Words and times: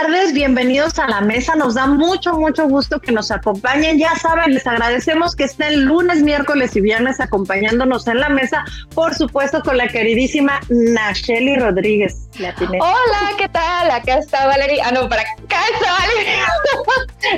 tardes, 0.00 0.29
bienvenidos 0.32 0.98
a 0.98 1.08
la 1.08 1.20
mesa. 1.20 1.56
Nos 1.56 1.74
da 1.74 1.86
mucho, 1.86 2.34
mucho 2.34 2.68
gusto 2.68 3.00
que 3.00 3.12
nos 3.12 3.30
acompañen. 3.30 3.98
Ya 3.98 4.14
saben, 4.16 4.54
les 4.54 4.66
agradecemos 4.66 5.34
que 5.34 5.44
estén 5.44 5.84
lunes, 5.84 6.22
miércoles 6.22 6.76
y 6.76 6.80
viernes 6.80 7.20
acompañándonos 7.20 8.06
en 8.06 8.20
la 8.20 8.28
mesa, 8.28 8.64
por 8.94 9.14
supuesto, 9.14 9.60
con 9.62 9.76
la 9.76 9.88
queridísima 9.88 10.60
Nacheli 10.68 11.56
Rodríguez. 11.56 12.28
Hola, 12.38 13.32
¿qué 13.38 13.48
tal? 13.48 13.90
Acá 13.90 14.18
está 14.18 14.46
Valeria. 14.46 14.84
Ah, 14.86 14.92
no, 14.92 15.08
para 15.08 15.22
acá 15.22 15.62
está 15.74 15.92
Valeria. 15.92 16.46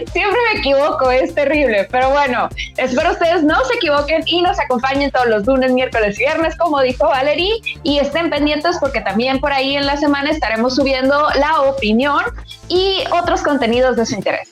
Siempre 0.12 0.38
me 0.52 0.60
equivoco, 0.60 1.10
es 1.10 1.34
terrible. 1.34 1.88
Pero 1.90 2.10
bueno, 2.10 2.48
espero 2.76 3.12
ustedes 3.12 3.42
no 3.42 3.64
se 3.64 3.74
equivoquen 3.74 4.22
y 4.26 4.42
nos 4.42 4.58
acompañen 4.60 5.10
todos 5.10 5.26
los 5.26 5.46
lunes, 5.46 5.72
miércoles 5.72 6.18
y 6.18 6.24
viernes, 6.24 6.56
como 6.56 6.80
dijo 6.82 7.06
Valerie. 7.06 7.54
Y 7.82 7.98
estén 7.98 8.28
pendientes 8.28 8.76
porque 8.80 9.00
también 9.00 9.40
por 9.40 9.52
ahí 9.52 9.76
en 9.76 9.86
la 9.86 9.96
semana 9.96 10.30
estaremos 10.30 10.76
subiendo 10.76 11.28
la 11.38 11.62
opinión 11.62 12.22
y 12.68 12.81
otros 13.12 13.42
contenidos 13.42 13.96
de 13.96 14.06
su 14.06 14.14
interés. 14.14 14.51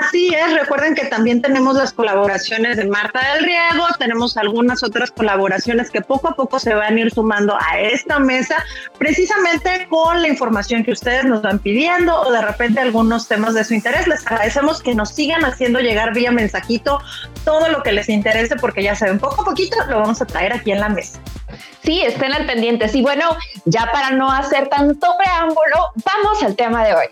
Así 0.00 0.34
es, 0.34 0.58
recuerden 0.58 0.94
que 0.94 1.06
también 1.06 1.42
tenemos 1.42 1.76
las 1.76 1.92
colaboraciones 1.92 2.76
de 2.76 2.86
Marta 2.86 3.20
del 3.34 3.44
Riego, 3.44 3.86
tenemos 3.98 4.36
algunas 4.36 4.82
otras 4.82 5.10
colaboraciones 5.10 5.90
que 5.90 6.00
poco 6.00 6.28
a 6.28 6.34
poco 6.34 6.58
se 6.58 6.74
van 6.74 6.96
a 6.96 7.00
ir 7.00 7.12
sumando 7.12 7.56
a 7.56 7.78
esta 7.80 8.18
mesa, 8.18 8.64
precisamente 8.98 9.86
con 9.88 10.22
la 10.22 10.28
información 10.28 10.84
que 10.84 10.92
ustedes 10.92 11.24
nos 11.24 11.42
van 11.42 11.58
pidiendo 11.58 12.20
o 12.20 12.32
de 12.32 12.42
repente 12.42 12.80
algunos 12.80 13.28
temas 13.28 13.54
de 13.54 13.64
su 13.64 13.74
interés. 13.74 14.06
Les 14.06 14.26
agradecemos 14.26 14.82
que 14.82 14.94
nos 14.94 15.10
sigan 15.10 15.44
haciendo 15.44 15.80
llegar 15.80 16.14
vía 16.14 16.30
mensajito 16.30 17.00
todo 17.44 17.68
lo 17.68 17.82
que 17.82 17.92
les 17.92 18.08
interese, 18.08 18.56
porque 18.56 18.82
ya 18.82 18.94
saben, 18.94 19.18
poco 19.18 19.42
a 19.42 19.44
poquito 19.44 19.76
lo 19.88 20.00
vamos 20.00 20.20
a 20.22 20.26
traer 20.26 20.52
aquí 20.52 20.72
en 20.72 20.80
la 20.80 20.88
mesa. 20.88 21.20
Sí, 21.82 22.02
estén 22.02 22.32
al 22.32 22.46
pendiente. 22.46 22.90
Y 22.92 23.02
bueno, 23.02 23.36
ya 23.64 23.90
para 23.92 24.10
no 24.10 24.30
hacer 24.30 24.68
tanto 24.68 25.14
preámbulo, 25.18 25.92
vamos 26.04 26.42
al 26.42 26.56
tema 26.56 26.84
de 26.84 26.94
hoy. 26.94 27.06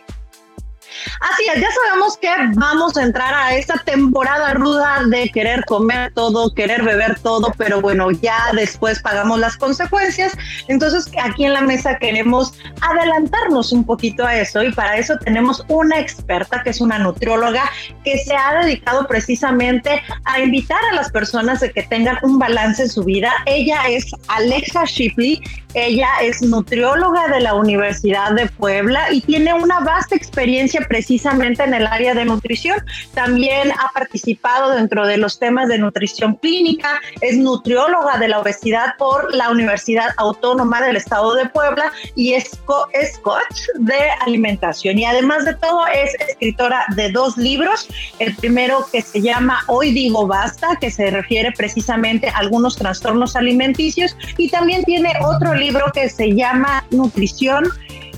Así 1.20 1.44
es, 1.54 1.60
ya 1.60 1.68
sabemos 1.70 2.16
que 2.18 2.28
vamos 2.54 2.96
a 2.96 3.02
entrar 3.02 3.34
a 3.34 3.54
esta 3.54 3.78
temporada 3.78 4.54
ruda 4.54 5.02
de 5.08 5.28
querer 5.30 5.64
comer 5.64 6.12
todo, 6.14 6.52
querer 6.54 6.82
beber 6.82 7.18
todo, 7.20 7.52
pero 7.56 7.80
bueno, 7.80 8.10
ya 8.10 8.38
después 8.54 9.00
pagamos 9.00 9.38
las 9.38 9.56
consecuencias. 9.56 10.32
Entonces, 10.68 11.10
aquí 11.22 11.44
en 11.44 11.54
la 11.54 11.62
mesa 11.62 11.96
queremos 11.98 12.54
adelantarnos 12.80 13.72
un 13.72 13.84
poquito 13.84 14.24
a 14.24 14.36
eso 14.36 14.62
y 14.62 14.72
para 14.72 14.96
eso 14.96 15.16
tenemos 15.18 15.64
una 15.68 15.98
experta 15.98 16.62
que 16.62 16.70
es 16.70 16.80
una 16.80 16.98
nutrióloga 16.98 17.70
que 18.04 18.18
se 18.18 18.34
ha 18.34 18.62
dedicado 18.62 19.06
precisamente 19.06 20.02
a 20.24 20.40
invitar 20.40 20.80
a 20.90 20.94
las 20.94 21.10
personas 21.10 21.60
de 21.60 21.70
que 21.70 21.82
tengan 21.82 22.18
un 22.22 22.38
balance 22.38 22.82
en 22.82 22.88
su 22.88 23.04
vida. 23.04 23.32
Ella 23.46 23.82
es 23.88 24.10
Alexa 24.28 24.84
Shipley, 24.84 25.40
ella 25.74 26.08
es 26.22 26.42
nutrióloga 26.42 27.28
de 27.28 27.40
la 27.40 27.54
Universidad 27.54 28.32
de 28.32 28.46
Puebla 28.46 29.10
y 29.10 29.20
tiene 29.22 29.54
una 29.54 29.80
vasta 29.80 30.14
experiencia 30.14 30.86
precisamente 30.92 31.62
en 31.64 31.72
el 31.72 31.86
área 31.86 32.12
de 32.12 32.26
nutrición. 32.26 32.76
También 33.14 33.72
ha 33.72 33.90
participado 33.94 34.74
dentro 34.74 35.06
de 35.06 35.16
los 35.16 35.38
temas 35.38 35.68
de 35.68 35.78
nutrición 35.78 36.34
clínica, 36.34 37.00
es 37.22 37.38
nutrióloga 37.38 38.18
de 38.18 38.28
la 38.28 38.40
obesidad 38.40 38.94
por 38.98 39.34
la 39.34 39.48
Universidad 39.48 40.10
Autónoma 40.18 40.82
del 40.82 40.96
Estado 40.96 41.34
de 41.34 41.46
Puebla 41.48 41.90
y 42.14 42.34
es, 42.34 42.60
es 42.92 43.18
coach 43.20 43.60
de 43.76 43.98
alimentación. 44.20 44.98
Y 44.98 45.06
además 45.06 45.46
de 45.46 45.54
todo 45.54 45.86
es 45.86 46.14
escritora 46.28 46.84
de 46.94 47.10
dos 47.10 47.38
libros. 47.38 47.88
El 48.18 48.36
primero 48.36 48.86
que 48.92 49.00
se 49.00 49.22
llama 49.22 49.60
Hoy 49.68 49.94
digo 49.94 50.26
basta, 50.26 50.76
que 50.78 50.90
se 50.90 51.10
refiere 51.10 51.52
precisamente 51.52 52.28
a 52.28 52.36
algunos 52.36 52.76
trastornos 52.76 53.34
alimenticios 53.34 54.14
y 54.36 54.50
también 54.50 54.84
tiene 54.84 55.10
otro 55.24 55.54
libro 55.54 55.86
que 55.94 56.10
se 56.10 56.34
llama 56.34 56.84
Nutrición 56.90 57.64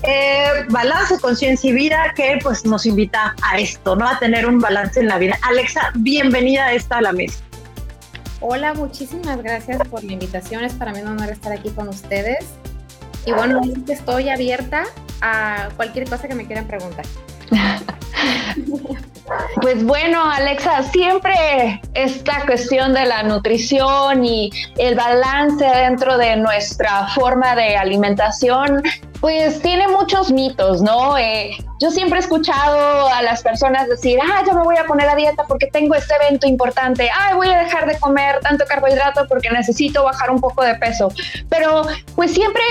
eh, 0.07 0.65
balance, 0.69 1.19
conciencia 1.19 1.69
y 1.69 1.73
vida, 1.73 2.13
que 2.15 2.39
pues 2.41 2.65
nos 2.65 2.85
invita 2.85 3.35
a 3.41 3.57
esto, 3.57 3.95
¿no? 3.95 4.07
A 4.07 4.19
tener 4.19 4.45
un 4.45 4.59
balance 4.59 4.99
en 4.99 5.07
la 5.07 5.17
vida. 5.17 5.37
Alexa, 5.41 5.91
bienvenida 5.95 6.67
a 6.67 6.73
esta 6.73 6.97
a 6.97 7.01
la 7.01 7.11
mesa. 7.11 7.43
Hola, 8.41 8.73
muchísimas 8.73 9.41
gracias 9.41 9.87
por 9.87 10.03
la 10.03 10.13
invitación. 10.13 10.63
Es 10.63 10.73
para 10.73 10.91
mí 10.91 11.01
un 11.01 11.07
honor 11.07 11.29
estar 11.29 11.51
aquí 11.51 11.69
con 11.71 11.87
ustedes. 11.87 12.45
Y 13.25 13.31
bueno, 13.31 13.61
estoy 13.87 14.29
abierta 14.29 14.83
a 15.21 15.69
cualquier 15.75 16.07
cosa 16.07 16.27
que 16.27 16.35
me 16.35 16.45
quieran 16.45 16.67
preguntar. 16.67 17.05
Pues 19.59 19.83
bueno, 19.83 20.23
Alexa, 20.23 20.83
siempre 20.83 21.81
esta 21.95 22.45
cuestión 22.45 22.93
de 22.93 23.05
la 23.05 23.23
nutrición 23.23 24.23
y 24.23 24.51
el 24.77 24.93
balance 24.93 25.65
dentro 25.65 26.17
de 26.17 26.35
nuestra 26.35 27.07
forma 27.07 27.55
de 27.55 27.75
alimentación 27.75 28.83
pues 29.19 29.61
tiene 29.61 29.87
muchos 29.87 30.31
mitos, 30.31 30.81
¿no? 30.81 31.17
Eh, 31.17 31.57
yo 31.79 31.91
siempre 31.91 32.19
he 32.19 32.21
escuchado 32.21 33.07
a 33.09 33.21
las 33.21 33.41
personas 33.41 33.89
decir, 33.89 34.17
ah, 34.21 34.43
yo 34.47 34.53
me 34.53 34.63
voy 34.63 34.77
a 34.77 34.85
poner 34.85 35.09
a 35.09 35.15
dieta 35.15 35.43
porque 35.47 35.67
tengo 35.67 35.95
este 35.95 36.13
evento 36.15 36.47
importante, 36.47 37.09
ah, 37.13 37.35
voy 37.35 37.49
a 37.49 37.59
dejar 37.59 37.85
de 37.85 37.99
comer 37.99 38.39
tanto 38.39 38.65
carbohidrato 38.65 39.27
porque 39.27 39.49
necesito 39.49 40.03
bajar 40.03 40.31
un 40.31 40.39
poco 40.39 40.63
de 40.63 40.75
peso. 40.75 41.09
Pero 41.49 41.83
pues 42.15 42.31
siempre 42.31 42.63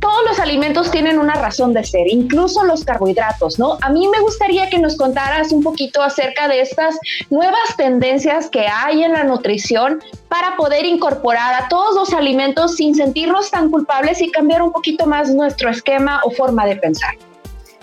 todos 0.00 0.24
los 0.26 0.40
alimentos 0.40 0.90
tienen 0.90 1.18
una 1.18 1.34
razón 1.34 1.74
de 1.74 1.84
ser, 1.84 2.08
incluso 2.08 2.64
los 2.64 2.84
carbohidratos, 2.84 3.58
¿no? 3.58 3.78
A 3.82 3.90
mí 3.90 4.08
me 4.08 4.20
gustaría 4.20 4.68
que 4.68 4.78
nos 4.78 4.96
contaras 4.96 5.52
un 5.52 5.62
poquito 5.62 6.02
acerca 6.02 6.48
de 6.48 6.60
estas 6.60 6.96
nuevas 7.30 7.76
tendencias 7.76 8.48
que 8.48 8.66
hay 8.66 9.04
en 9.04 9.12
la 9.12 9.24
nutrición 9.24 10.02
para 10.28 10.56
poder 10.56 10.86
incorporar 10.86 11.62
a 11.62 11.68
todos 11.68 11.94
los 11.94 12.12
alimentos 12.12 12.76
sin 12.76 12.94
sentirnos 12.94 13.50
tan 13.50 13.70
culpables 13.70 14.20
y 14.22 14.30
cambiar 14.30 14.62
un 14.62 14.72
poquito 14.72 15.06
más 15.06 15.32
nuestro 15.32 15.70
esquema 15.70 16.20
o 16.24 16.30
forma 16.30 16.66
de 16.66 16.76
pensar. 16.76 17.14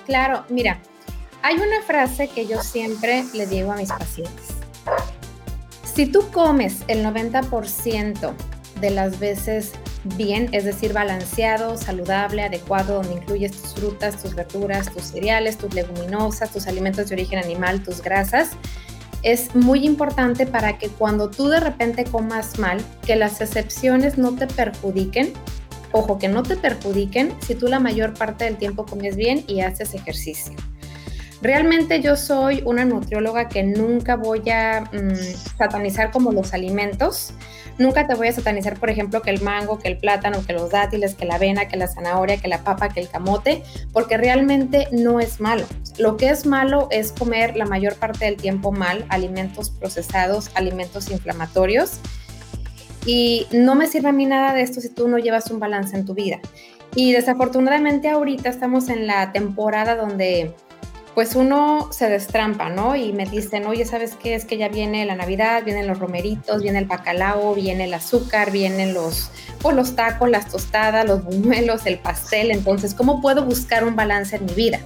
Claro, 0.06 0.46
mira, 0.50 0.80
hay 1.42 1.56
una 1.56 1.82
frase 1.86 2.28
que 2.28 2.46
yo 2.48 2.62
siempre 2.62 3.24
le 3.34 3.48
digo 3.48 3.72
a 3.72 3.76
mis 3.76 3.90
pacientes. 3.90 4.48
Si 5.84 6.06
tú 6.06 6.30
comes 6.32 6.84
el 6.88 7.06
90% 7.06 8.34
de 8.80 8.90
las 8.90 9.20
veces 9.20 9.74
bien, 10.04 10.50
es 10.52 10.66
decir, 10.66 10.94
balanceado, 10.94 11.78
saludable, 11.78 12.44
adecuado, 12.44 12.96
donde 12.96 13.14
incluyes 13.14 13.52
tus 13.52 13.74
frutas, 13.74 14.22
tus 14.22 14.34
verduras, 14.34 14.92
tus 14.92 15.04
cereales, 15.04 15.58
tus 15.58 15.74
leguminosas, 15.74 16.52
tus 16.52 16.68
alimentos 16.68 17.10
de 17.10 17.16
origen 17.16 17.40
animal, 17.40 17.84
tus 17.84 18.02
grasas, 18.02 18.52
es 19.24 19.54
muy 19.56 19.86
importante 19.86 20.48
para 20.48 20.78
que 20.78 20.90
cuando 20.90 21.30
tú 21.30 21.48
de 21.50 21.60
repente 21.60 22.06
comas 22.06 22.58
mal, 22.58 22.84
que 23.06 23.16
las 23.16 23.40
excepciones 23.42 24.18
no 24.18 24.36
te 24.36 24.48
perjudiquen. 24.48 25.34
Ojo, 25.92 26.18
que 26.18 26.28
no 26.28 26.44
te 26.44 26.56
perjudiquen 26.56 27.34
si 27.42 27.56
tú 27.56 27.68
la 27.68 27.80
mayor 27.80 28.14
parte 28.14 28.46
del 28.46 28.58
tiempo 28.58 28.86
comes 28.86 29.16
bien 29.16 29.44
y 29.48 29.62
haces 29.62 29.94
ejercicio. 29.94 30.56
Realmente 31.42 32.02
yo 32.02 32.16
soy 32.16 32.62
una 32.66 32.86
nutrióloga 32.86 33.50
que 33.50 33.64
nunca 33.64 34.16
voy 34.16 34.48
a 34.52 34.82
mm, 34.82 35.58
satanizar 35.58 36.12
como 36.12 36.32
los 36.32 36.54
alimentos. 36.54 37.34
Nunca 37.80 38.06
te 38.06 38.14
voy 38.14 38.28
a 38.28 38.32
satanizar, 38.32 38.80
por 38.80 38.92
ejemplo, 38.92 39.24
que 39.24 39.32
el 39.32 39.42
mango, 39.42 39.80
que 39.80 39.88
el 39.88 39.98
plátano, 39.98 40.46
que 40.46 40.54
los 40.54 40.70
dátiles, 40.70 41.16
que 41.16 41.26
la 41.26 41.36
avena, 41.36 41.68
que 41.68 41.78
la 41.78 41.88
zanahoria, 41.88 42.38
que 42.38 42.48
la 42.48 42.64
papa, 42.64 42.90
que 42.90 43.00
el 43.00 43.10
camote, 43.10 43.64
porque 43.92 44.18
realmente 44.18 44.88
no 44.92 45.20
es 45.20 45.40
malo. 45.42 45.66
Lo 45.98 46.16
que 46.16 46.30
es 46.30 46.46
malo 46.46 46.88
es 46.92 47.12
comer 47.12 47.56
la 47.58 47.66
mayor 47.66 47.96
parte 47.96 48.26
del 48.26 48.38
tiempo 48.38 48.72
mal, 48.72 49.04
alimentos 49.10 49.72
procesados, 49.72 50.52
alimentos 50.54 51.10
inflamatorios. 51.10 52.02
Y 53.06 53.48
no 53.52 53.76
me 53.76 53.88
sirve 53.88 54.10
a 54.10 54.12
mí 54.12 54.26
nada 54.26 54.54
de 54.54 54.62
esto 54.62 54.82
si 54.82 54.90
tú 54.90 55.08
no 55.08 55.18
llevas 55.18 55.50
un 55.52 55.60
balance 55.60 55.96
en 55.96 56.06
tu 56.06 56.14
vida. 56.14 56.40
Y 56.96 57.14
desafortunadamente 57.14 58.10
ahorita 58.10 58.50
estamos 58.50 58.90
en 58.90 59.08
la 59.08 59.32
temporada 59.32 59.96
donde 59.96 60.54
pues 61.14 61.36
uno 61.36 61.90
se 61.92 62.10
destrampa, 62.10 62.70
¿no? 62.70 62.96
Y 62.96 63.12
me 63.12 63.26
dicen, 63.26 63.66
oye, 63.66 63.86
¿sabes 63.86 64.16
qué? 64.16 64.34
Es 64.34 64.46
que 64.46 64.58
ya 64.58 64.70
viene 64.70 65.06
la 65.06 65.16
Navidad, 65.16 65.64
vienen 65.64 65.88
los 65.88 66.00
romeritos, 66.00 66.62
viene 66.62 66.80
el 66.80 66.86
bacalao, 66.86 67.54
viene 67.54 67.84
el 67.84 67.94
azúcar, 67.94 68.52
vienen 68.52 68.94
los, 68.94 69.30
pues, 69.62 69.76
los 69.76 69.96
tacos, 69.96 70.30
las 70.30 70.50
tostadas, 70.50 71.06
los 71.06 71.24
buñuelos, 71.24 71.86
el 71.86 72.00
pastel. 72.00 72.52
Entonces, 72.52 72.94
¿cómo 72.94 73.22
puedo 73.22 73.44
buscar 73.44 73.84
un 73.84 73.96
balance 73.96 74.38
en 74.38 74.46
mi 74.46 74.54
vida? 74.54 74.80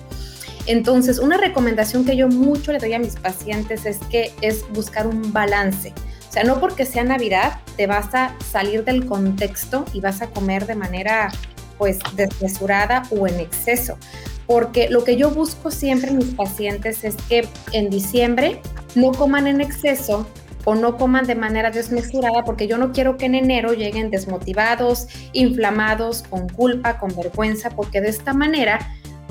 Entonces, 0.66 1.20
una 1.20 1.38
recomendación 1.38 2.06
que 2.06 2.18
yo 2.18 2.28
mucho 2.28 2.72
le 2.72 2.80
doy 2.80 2.94
a 2.94 3.00
mis 3.00 3.18
pacientes 3.18 3.86
es 3.86 4.00
que 4.10 4.32
es 4.42 4.68
buscar 4.74 5.06
un 5.06 5.32
balance. 5.32 5.94
Sea, 6.36 6.44
no 6.44 6.60
porque 6.60 6.86
sea 6.86 7.06
Navidad 7.06 7.62
te 7.78 7.88
vas 7.88 8.14
a 8.14 8.36
salir 8.52 8.84
del 8.84 9.06
contexto 9.06 9.86
y 9.94 10.02
vas 10.02 10.22
a 10.22 10.28
comer 10.28 10.68
de 10.68 10.76
manera 10.76 11.32
pues 11.78 12.00
desmesurada 12.18 13.04
o 13.10 13.26
en 13.26 13.40
exceso 13.40 13.98
porque 14.48 14.90
lo 14.90 15.06
que 15.06 15.16
yo 15.16 15.32
busco 15.32 15.72
siempre 15.72 16.10
en 16.10 16.18
mis 16.18 16.34
pacientes 16.34 17.06
es 17.06 17.16
que 17.30 17.48
en 17.72 17.90
diciembre 17.90 18.60
no 18.96 19.14
coman 19.14 19.48
en 19.48 19.62
exceso 19.62 20.28
o 20.66 20.76
no 20.76 20.98
coman 20.98 21.26
de 21.26 21.36
manera 21.36 21.72
desmesurada, 21.72 22.44
porque 22.44 22.68
yo 22.68 22.78
no 22.78 22.92
quiero 22.92 23.16
que 23.16 23.28
en 23.28 23.36
enero 23.36 23.72
lleguen 23.72 24.10
desmotivados, 24.10 25.08
inflamados, 25.32 26.24
con 26.24 26.50
culpa, 26.50 26.98
con 26.98 27.16
vergüenza, 27.16 27.70
porque 27.70 28.02
de 28.02 28.10
esta 28.10 28.34
manera, 28.34 28.80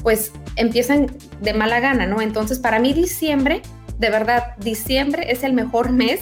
pues 0.02 0.32
empiezan 0.56 1.08
de 1.42 1.52
mala 1.52 1.80
gana, 1.80 2.06
¿no? 2.06 2.22
Entonces, 2.22 2.60
para 2.60 2.78
mí 2.78 2.94
diciembre, 2.94 3.60
de 3.98 4.10
verdad, 4.10 4.56
diciembre 4.58 5.30
es 5.30 5.42
el 5.42 5.52
mejor 5.52 5.90
mes 5.90 6.20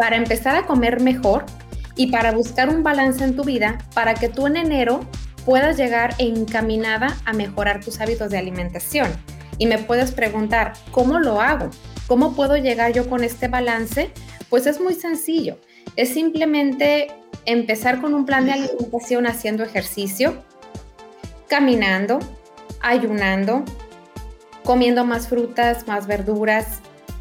para 0.00 0.16
empezar 0.16 0.56
a 0.56 0.64
comer 0.64 1.02
mejor 1.02 1.44
y 1.94 2.10
para 2.10 2.32
buscar 2.32 2.70
un 2.70 2.82
balance 2.82 3.22
en 3.22 3.36
tu 3.36 3.44
vida, 3.44 3.76
para 3.92 4.14
que 4.14 4.30
tú 4.30 4.46
en 4.46 4.56
enero 4.56 5.00
puedas 5.44 5.76
llegar 5.76 6.14
encaminada 6.16 7.14
a 7.26 7.34
mejorar 7.34 7.84
tus 7.84 8.00
hábitos 8.00 8.30
de 8.30 8.38
alimentación. 8.38 9.12
Y 9.58 9.66
me 9.66 9.76
puedes 9.76 10.12
preguntar, 10.12 10.72
¿cómo 10.90 11.18
lo 11.18 11.42
hago? 11.42 11.68
¿Cómo 12.06 12.32
puedo 12.32 12.56
llegar 12.56 12.94
yo 12.94 13.10
con 13.10 13.22
este 13.24 13.48
balance? 13.48 14.10
Pues 14.48 14.66
es 14.66 14.80
muy 14.80 14.94
sencillo. 14.94 15.58
Es 15.96 16.14
simplemente 16.14 17.08
empezar 17.44 18.00
con 18.00 18.14
un 18.14 18.24
plan 18.24 18.46
de 18.46 18.52
alimentación 18.52 19.26
haciendo 19.26 19.64
ejercicio, 19.64 20.42
caminando, 21.46 22.20
ayunando, 22.80 23.66
comiendo 24.64 25.04
más 25.04 25.28
frutas, 25.28 25.86
más 25.86 26.06
verduras. 26.06 26.80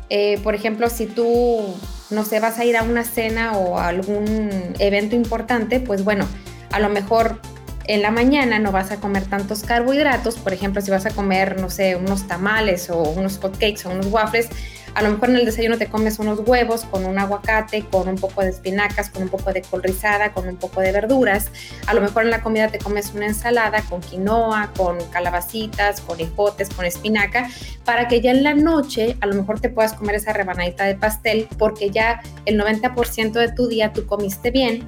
Eh, 0.09 0.39
por 0.43 0.55
ejemplo, 0.55 0.89
si 0.89 1.07
tú, 1.07 1.75
no 2.09 2.25
sé, 2.25 2.39
vas 2.39 2.59
a 2.59 2.65
ir 2.65 2.77
a 2.77 2.83
una 2.83 3.03
cena 3.03 3.53
o 3.53 3.77
a 3.77 3.87
algún 3.87 4.73
evento 4.79 5.15
importante, 5.15 5.79
pues 5.79 6.03
bueno, 6.03 6.27
a 6.71 6.79
lo 6.79 6.89
mejor 6.89 7.39
en 7.85 8.03
la 8.03 8.11
mañana 8.11 8.59
no 8.59 8.71
vas 8.71 8.91
a 8.91 8.97
comer 8.97 9.25
tantos 9.25 9.63
carbohidratos, 9.63 10.37
por 10.37 10.53
ejemplo, 10.53 10.81
si 10.81 10.91
vas 10.91 11.07
a 11.07 11.09
comer, 11.09 11.59
no 11.59 11.69
sé, 11.69 11.95
unos 11.95 12.27
tamales 12.27 12.89
o 12.89 13.01
unos 13.01 13.39
hotcakes 13.39 13.85
o 13.85 13.89
unos 13.89 14.07
waffles, 14.07 14.49
a 14.95 15.01
lo 15.01 15.11
mejor 15.11 15.29
en 15.29 15.37
el 15.37 15.45
desayuno 15.45 15.77
te 15.77 15.87
comes 15.87 16.19
unos 16.19 16.39
huevos 16.39 16.85
con 16.85 17.05
un 17.05 17.17
aguacate, 17.17 17.85
con 17.85 18.07
un 18.07 18.15
poco 18.15 18.41
de 18.41 18.49
espinacas, 18.49 19.09
con 19.09 19.23
un 19.23 19.29
poco 19.29 19.51
de 19.53 19.61
col 19.61 19.83
rizada, 19.83 20.33
con 20.33 20.47
un 20.47 20.57
poco 20.57 20.81
de 20.81 20.91
verduras. 20.91 21.51
A 21.87 21.93
lo 21.93 22.01
mejor 22.01 22.23
en 22.23 22.31
la 22.31 22.41
comida 22.41 22.67
te 22.67 22.79
comes 22.79 23.11
una 23.13 23.27
ensalada 23.27 23.81
con 23.83 24.01
quinoa, 24.01 24.71
con 24.75 24.97
calabacitas, 25.11 26.01
con 26.01 26.19
ejotes, 26.19 26.69
con 26.69 26.85
espinaca, 26.85 27.49
para 27.85 28.07
que 28.07 28.21
ya 28.21 28.31
en 28.31 28.43
la 28.43 28.53
noche 28.53 29.17
a 29.21 29.25
lo 29.25 29.35
mejor 29.35 29.59
te 29.59 29.69
puedas 29.69 29.93
comer 29.93 30.15
esa 30.15 30.33
rebanadita 30.33 30.85
de 30.85 30.95
pastel 30.95 31.47
porque 31.57 31.89
ya 31.89 32.21
el 32.45 32.59
90% 32.59 33.31
de 33.33 33.51
tu 33.51 33.67
día 33.67 33.93
tú 33.93 34.05
comiste 34.05 34.51
bien 34.51 34.87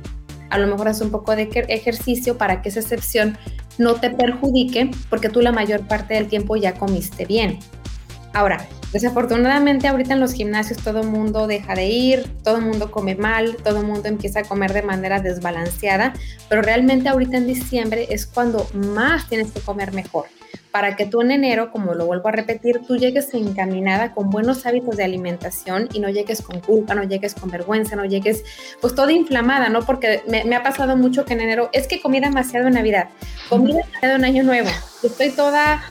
a 0.51 0.57
lo 0.57 0.67
mejor 0.67 0.89
haces 0.89 1.01
un 1.01 1.11
poco 1.11 1.35
de 1.35 1.49
ejercicio 1.69 2.37
para 2.37 2.61
que 2.61 2.69
esa 2.69 2.81
excepción 2.81 3.37
no 3.77 3.95
te 3.95 4.11
perjudique 4.11 4.91
porque 5.09 5.29
tú 5.29 5.41
la 5.41 5.51
mayor 5.51 5.87
parte 5.87 6.13
del 6.13 6.27
tiempo 6.27 6.57
ya 6.57 6.73
comiste 6.73 7.25
bien. 7.25 7.59
Ahora, 8.33 8.65
desafortunadamente 8.93 9.87
ahorita 9.87 10.13
en 10.13 10.19
los 10.19 10.33
gimnasios 10.33 10.81
todo 10.81 11.03
mundo 11.03 11.47
deja 11.47 11.75
de 11.75 11.87
ir, 11.87 12.25
todo 12.43 12.61
mundo 12.61 12.91
come 12.91 13.15
mal, 13.15 13.57
todo 13.63 13.83
mundo 13.83 14.07
empieza 14.07 14.39
a 14.39 14.43
comer 14.43 14.73
de 14.73 14.83
manera 14.83 15.19
desbalanceada, 15.19 16.13
pero 16.47 16.61
realmente 16.61 17.09
ahorita 17.09 17.37
en 17.37 17.47
diciembre 17.47 18.07
es 18.09 18.25
cuando 18.25 18.67
más 18.73 19.27
tienes 19.27 19.51
que 19.51 19.59
comer 19.59 19.93
mejor 19.93 20.25
para 20.71 20.95
que 20.95 21.05
tú 21.05 21.21
en 21.21 21.31
enero, 21.31 21.71
como 21.71 21.93
lo 21.93 22.05
vuelvo 22.05 22.29
a 22.29 22.31
repetir, 22.31 22.81
tú 22.87 22.95
llegues 22.95 23.33
encaminada 23.33 24.13
con 24.13 24.29
buenos 24.29 24.65
hábitos 24.65 24.97
de 24.97 25.03
alimentación 25.03 25.89
y 25.93 25.99
no 25.99 26.09
llegues 26.09 26.41
con 26.41 26.61
culpa, 26.61 26.95
no 26.95 27.03
llegues 27.03 27.35
con 27.35 27.49
vergüenza, 27.51 27.95
no 27.95 28.05
llegues 28.05 28.43
pues 28.79 28.95
toda 28.95 29.11
inflamada, 29.11 29.69
¿no? 29.69 29.81
Porque 29.85 30.23
me, 30.27 30.55
ha 30.55 30.63
pasado 30.63 30.95
mucho 30.95 31.25
que 31.25 31.33
en 31.33 31.41
enero 31.41 31.69
es 31.73 31.87
que 31.87 32.01
comí 32.01 32.19
demasiado 32.19 32.67
en 32.67 32.73
Navidad, 32.73 33.09
comí 33.49 33.73
demasiado 33.73 34.15
en 34.15 34.25
Año 34.25 34.43
Nuevo, 34.43 34.69
estoy 35.03 35.31
toda 35.31 35.83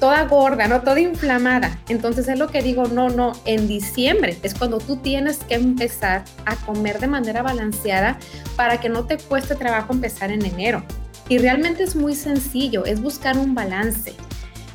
toda 0.00 0.24
gorda, 0.24 0.68
¿no? 0.68 0.82
Toda 0.82 1.00
inflamada. 1.00 1.78
Entonces 1.88 2.28
es 2.28 2.38
lo 2.38 2.48
que 2.48 2.62
digo, 2.62 2.86
no, 2.86 3.08
no, 3.08 3.32
en 3.44 3.68
diciembre 3.68 4.38
es 4.42 4.54
cuando 4.54 4.78
tú 4.78 4.96
tienes 4.96 5.38
que 5.38 5.54
empezar 5.54 6.24
a 6.46 6.56
comer 6.56 6.98
de 7.00 7.06
manera 7.06 7.42
balanceada 7.42 8.18
para 8.56 8.80
que 8.80 8.88
no 8.88 9.04
te 9.04 9.18
cueste 9.18 9.54
trabajo 9.54 9.92
empezar 9.92 10.30
en 10.30 10.44
enero. 10.44 10.82
Y 11.28 11.38
realmente 11.38 11.82
es 11.82 11.96
muy 11.96 12.14
sencillo, 12.14 12.84
es 12.84 13.00
buscar 13.00 13.38
un 13.38 13.54
balance. 13.54 14.14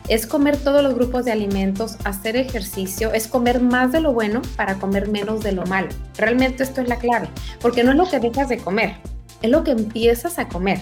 Es 0.07 0.25
comer 0.25 0.57
todos 0.57 0.81
los 0.81 0.95
grupos 0.95 1.25
de 1.25 1.31
alimentos, 1.31 1.97
hacer 2.03 2.35
ejercicio, 2.35 3.13
es 3.13 3.27
comer 3.27 3.61
más 3.61 3.91
de 3.91 4.01
lo 4.01 4.11
bueno 4.11 4.41
para 4.55 4.75
comer 4.75 5.07
menos 5.07 5.43
de 5.43 5.51
lo 5.51 5.63
malo. 5.67 5.89
Realmente 6.17 6.63
esto 6.63 6.81
es 6.81 6.87
la 6.87 6.97
clave, 6.97 7.29
porque 7.61 7.83
no 7.83 7.91
es 7.91 7.97
lo 7.97 8.09
que 8.09 8.19
dejas 8.19 8.49
de 8.49 8.57
comer, 8.57 8.95
es 9.43 9.51
lo 9.51 9.63
que 9.63 9.71
empiezas 9.71 10.39
a 10.39 10.47
comer. 10.47 10.79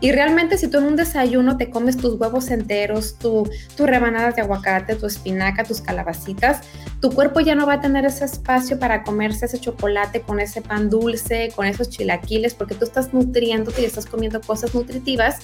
Y 0.00 0.12
realmente 0.12 0.58
si 0.58 0.68
tú 0.68 0.78
en 0.78 0.84
un 0.84 0.96
desayuno 0.96 1.56
te 1.56 1.70
comes 1.70 1.96
tus 1.96 2.20
huevos 2.20 2.50
enteros, 2.50 3.16
tus 3.18 3.48
rebanadas 3.78 4.36
de 4.36 4.42
aguacate, 4.42 4.96
tu 4.96 5.06
espinaca, 5.06 5.64
tus 5.64 5.80
calabacitas, 5.80 6.60
tu 7.00 7.10
cuerpo 7.10 7.40
ya 7.40 7.54
no 7.54 7.66
va 7.66 7.74
a 7.74 7.80
tener 7.80 8.04
ese 8.04 8.24
espacio 8.24 8.78
para 8.78 9.02
comerse 9.02 9.46
ese 9.46 9.58
chocolate 9.58 10.20
con 10.20 10.40
ese 10.40 10.62
pan 10.62 10.90
dulce, 10.90 11.52
con 11.54 11.66
esos 11.66 11.90
chilaquiles, 11.90 12.54
porque 12.54 12.74
tú 12.74 12.84
estás 12.84 13.14
nutriéndote 13.14 13.82
y 13.82 13.84
estás 13.84 14.06
comiendo 14.06 14.40
cosas 14.40 14.74
nutritivas 14.74 15.38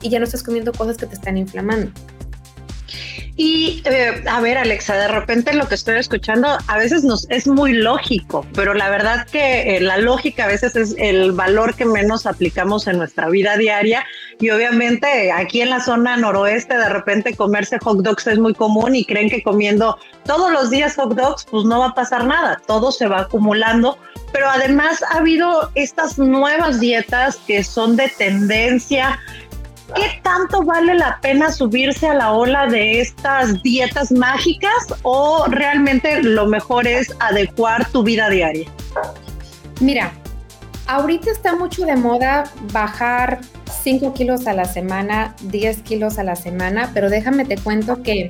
y 0.00 0.08
ya 0.08 0.18
no 0.18 0.24
estás 0.24 0.42
comiendo 0.42 0.72
cosas 0.72 0.96
que 0.96 1.06
te 1.06 1.14
están 1.14 1.36
inflamando. 1.36 1.90
Y 3.38 3.82
eh, 3.84 4.24
a 4.30 4.40
ver, 4.40 4.56
Alexa, 4.56 4.96
de 4.96 5.08
repente 5.08 5.52
lo 5.52 5.68
que 5.68 5.74
estoy 5.74 5.98
escuchando 5.98 6.56
a 6.66 6.78
veces 6.78 7.04
nos 7.04 7.28
es 7.28 7.46
muy 7.46 7.74
lógico, 7.74 8.46
pero 8.54 8.72
la 8.72 8.88
verdad 8.88 9.26
que 9.26 9.76
eh, 9.76 9.80
la 9.82 9.98
lógica 9.98 10.44
a 10.44 10.48
veces 10.48 10.74
es 10.74 10.94
el 10.96 11.32
valor 11.32 11.74
que 11.74 11.84
menos 11.84 12.24
aplicamos 12.24 12.86
en 12.86 12.96
nuestra 12.96 13.28
vida 13.28 13.58
diaria. 13.58 14.06
Y 14.40 14.48
obviamente 14.50 15.32
aquí 15.32 15.60
en 15.60 15.68
la 15.68 15.80
zona 15.80 16.16
noroeste, 16.16 16.78
de 16.78 16.88
repente 16.88 17.36
comerse 17.36 17.78
hot 17.78 17.98
dogs 17.98 18.26
es 18.26 18.38
muy 18.38 18.54
común 18.54 18.94
y 18.94 19.04
creen 19.04 19.28
que 19.28 19.42
comiendo 19.42 19.98
todos 20.24 20.50
los 20.50 20.70
días 20.70 20.96
hot 20.96 21.14
dogs, 21.14 21.46
pues 21.50 21.66
no 21.66 21.80
va 21.80 21.88
a 21.88 21.94
pasar 21.94 22.24
nada, 22.24 22.62
todo 22.66 22.90
se 22.90 23.06
va 23.06 23.20
acumulando. 23.20 23.98
Pero 24.32 24.48
además 24.48 25.02
ha 25.10 25.18
habido 25.18 25.70
estas 25.74 26.18
nuevas 26.18 26.80
dietas 26.80 27.36
que 27.46 27.62
son 27.62 27.96
de 27.96 28.08
tendencia 28.08 29.18
¿qué 29.94 30.20
tanto 30.22 30.62
vale 30.62 30.94
la 30.94 31.18
pena 31.20 31.52
subirse 31.52 32.08
a 32.08 32.14
la 32.14 32.32
ola 32.32 32.66
de 32.66 33.00
estas 33.00 33.62
dietas 33.62 34.10
mágicas 34.12 34.94
o 35.02 35.46
realmente 35.48 36.22
lo 36.22 36.46
mejor 36.46 36.86
es 36.86 37.14
adecuar 37.20 37.88
tu 37.90 38.02
vida 38.02 38.28
diaria? 38.28 38.68
Mira, 39.80 40.12
ahorita 40.86 41.30
está 41.30 41.54
mucho 41.54 41.84
de 41.84 41.96
moda 41.96 42.44
bajar 42.72 43.40
5 43.82 44.14
kilos 44.14 44.46
a 44.46 44.52
la 44.52 44.64
semana, 44.64 45.34
10 45.42 45.82
kilos 45.82 46.18
a 46.18 46.24
la 46.24 46.36
semana, 46.36 46.90
pero 46.94 47.10
déjame 47.10 47.44
te 47.44 47.56
cuento 47.56 48.02
que 48.02 48.28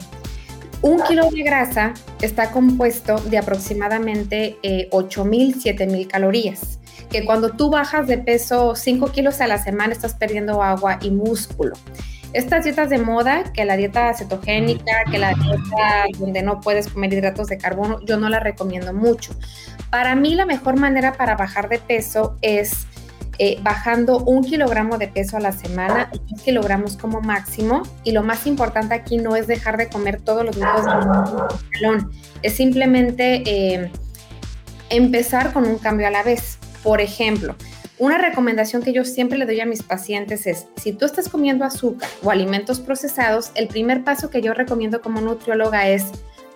un 0.83 1.03
kilo 1.03 1.31
de 1.31 1.43
grasa 1.43 1.95
está 2.21 2.51
compuesto 2.51 3.19
de 3.19 3.39
aproximadamente 3.39 4.59
eh, 4.63 4.89
8.000, 4.91 5.57
7.000 5.57 6.07
calorías 6.07 6.79
que 7.11 7.25
cuando 7.25 7.51
tú 7.51 7.71
bajas 7.71 8.07
de 8.07 8.19
peso 8.19 8.75
5 8.75 9.13
kilos 9.13 9.41
a 9.41 9.47
la 9.47 9.59
semana 9.59 9.93
estás 9.93 10.15
perdiendo 10.15 10.63
agua 10.63 10.99
y 11.01 11.11
músculo. 11.11 11.75
Estas 12.33 12.65
dietas 12.65 12.91
de 12.91 12.99
moda, 12.99 13.45
que 13.53 13.65
la 13.65 13.77
dieta 13.77 14.13
cetogénica, 14.13 15.05
que 15.11 15.19
la 15.19 15.33
dieta 15.33 16.05
donde 16.19 16.43
no 16.43 16.61
puedes 16.61 16.89
comer 16.89 17.13
hidratos 17.13 17.47
de 17.47 17.57
carbono, 17.57 18.01
yo 18.05 18.19
no 18.19 18.29
la 18.29 18.41
recomiendo 18.41 18.93
mucho. 18.93 19.33
Para 19.91 20.15
mí 20.17 20.35
la 20.35 20.45
mejor 20.45 20.79
manera 20.79 21.13
para 21.15 21.37
bajar 21.37 21.69
de 21.69 21.79
peso 21.79 22.37
es 22.43 22.87
eh, 23.39 23.59
bajando 23.63 24.19
un 24.19 24.43
kilogramo 24.43 24.97
de 24.97 25.09
peso 25.09 25.37
a 25.37 25.41
la 25.41 25.53
semana, 25.53 26.11
dos 26.13 26.43
kilogramos 26.43 26.97
como 26.97 27.21
máximo. 27.21 27.83
Y 28.03 28.13
lo 28.13 28.23
más 28.23 28.47
importante 28.47 28.95
aquí 28.95 29.19
no 29.19 29.37
es 29.37 29.47
dejar 29.47 29.77
de 29.77 29.89
comer 29.89 30.21
todos 30.21 30.45
los 30.45 30.57
grupos 30.57 30.85
de 30.85 30.91
salón, 31.79 32.11
es 32.43 32.55
simplemente 32.55 33.43
eh, 33.47 33.91
empezar 34.91 35.53
con 35.53 35.65
un 35.65 35.79
cambio 35.79 36.07
a 36.07 36.11
la 36.11 36.23
vez. 36.23 36.56
Por 36.87 37.01
ejemplo, 37.01 37.57
una 37.99 38.17
recomendación 38.17 38.81
que 38.81 38.93
yo 38.93 39.05
siempre 39.05 39.37
le 39.39 39.45
doy 39.45 39.59
a 39.59 39.67
mis 39.67 39.83
pacientes 39.83 40.47
es, 40.47 40.69
si 40.77 40.93
tú 40.93 41.05
estás 41.05 41.29
comiendo 41.29 41.65
azúcar 41.65 42.09
o 42.23 42.31
alimentos 42.31 42.79
procesados, 42.79 43.51
el 43.57 43.67
primer 43.67 44.05
paso 44.05 44.31
que 44.31 44.41
yo 44.41 44.55
recomiendo 44.55 45.01
como 45.01 45.21
nutrióloga 45.21 45.89
es, 45.89 46.05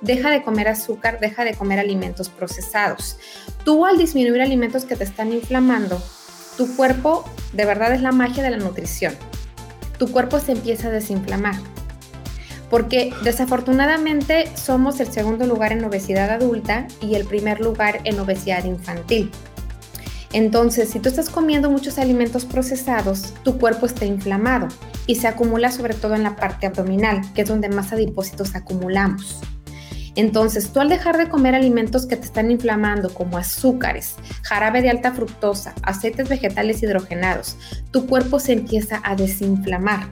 deja 0.02 0.30
de 0.30 0.44
comer 0.44 0.68
azúcar, 0.68 1.18
deja 1.18 1.44
de 1.44 1.54
comer 1.54 1.80
alimentos 1.80 2.28
procesados. 2.28 3.18
Tú 3.64 3.84
al 3.84 3.98
disminuir 3.98 4.40
alimentos 4.40 4.84
que 4.84 4.94
te 4.94 5.02
están 5.02 5.32
inflamando, 5.32 6.00
tu 6.56 6.76
cuerpo, 6.76 7.24
de 7.52 7.64
verdad 7.64 7.92
es 7.92 8.00
la 8.00 8.12
magia 8.12 8.44
de 8.44 8.50
la 8.50 8.58
nutrición, 8.58 9.14
tu 9.98 10.12
cuerpo 10.12 10.38
se 10.38 10.52
empieza 10.52 10.86
a 10.86 10.92
desinflamar. 10.92 11.56
Porque 12.70 13.12
desafortunadamente 13.24 14.48
somos 14.56 15.00
el 15.00 15.10
segundo 15.10 15.44
lugar 15.44 15.72
en 15.72 15.82
obesidad 15.82 16.30
adulta 16.30 16.86
y 17.00 17.16
el 17.16 17.26
primer 17.26 17.60
lugar 17.60 17.98
en 18.04 18.20
obesidad 18.20 18.62
infantil. 18.62 19.32
Entonces, 20.32 20.90
si 20.90 21.00
tú 21.00 21.08
estás 21.08 21.28
comiendo 21.28 21.70
muchos 21.70 21.98
alimentos 21.98 22.44
procesados, 22.44 23.34
tu 23.42 23.58
cuerpo 23.58 23.86
está 23.86 24.04
inflamado 24.04 24.68
y 25.06 25.16
se 25.16 25.26
acumula 25.26 25.72
sobre 25.72 25.94
todo 25.94 26.14
en 26.14 26.22
la 26.22 26.36
parte 26.36 26.66
abdominal, 26.66 27.20
que 27.34 27.42
es 27.42 27.48
donde 27.48 27.68
más 27.68 27.92
adipósitos 27.92 28.54
acumulamos. 28.54 29.40
Entonces, 30.16 30.72
tú 30.72 30.80
al 30.80 30.88
dejar 30.88 31.16
de 31.18 31.28
comer 31.28 31.54
alimentos 31.54 32.06
que 32.06 32.16
te 32.16 32.24
están 32.24 32.50
inflamando, 32.50 33.12
como 33.14 33.38
azúcares, 33.38 34.16
jarabe 34.42 34.82
de 34.82 34.90
alta 34.90 35.12
fructosa, 35.12 35.74
aceites 35.82 36.28
vegetales 36.28 36.82
hidrogenados, 36.82 37.56
tu 37.90 38.06
cuerpo 38.06 38.38
se 38.38 38.52
empieza 38.52 39.00
a 39.04 39.16
desinflamar. 39.16 40.08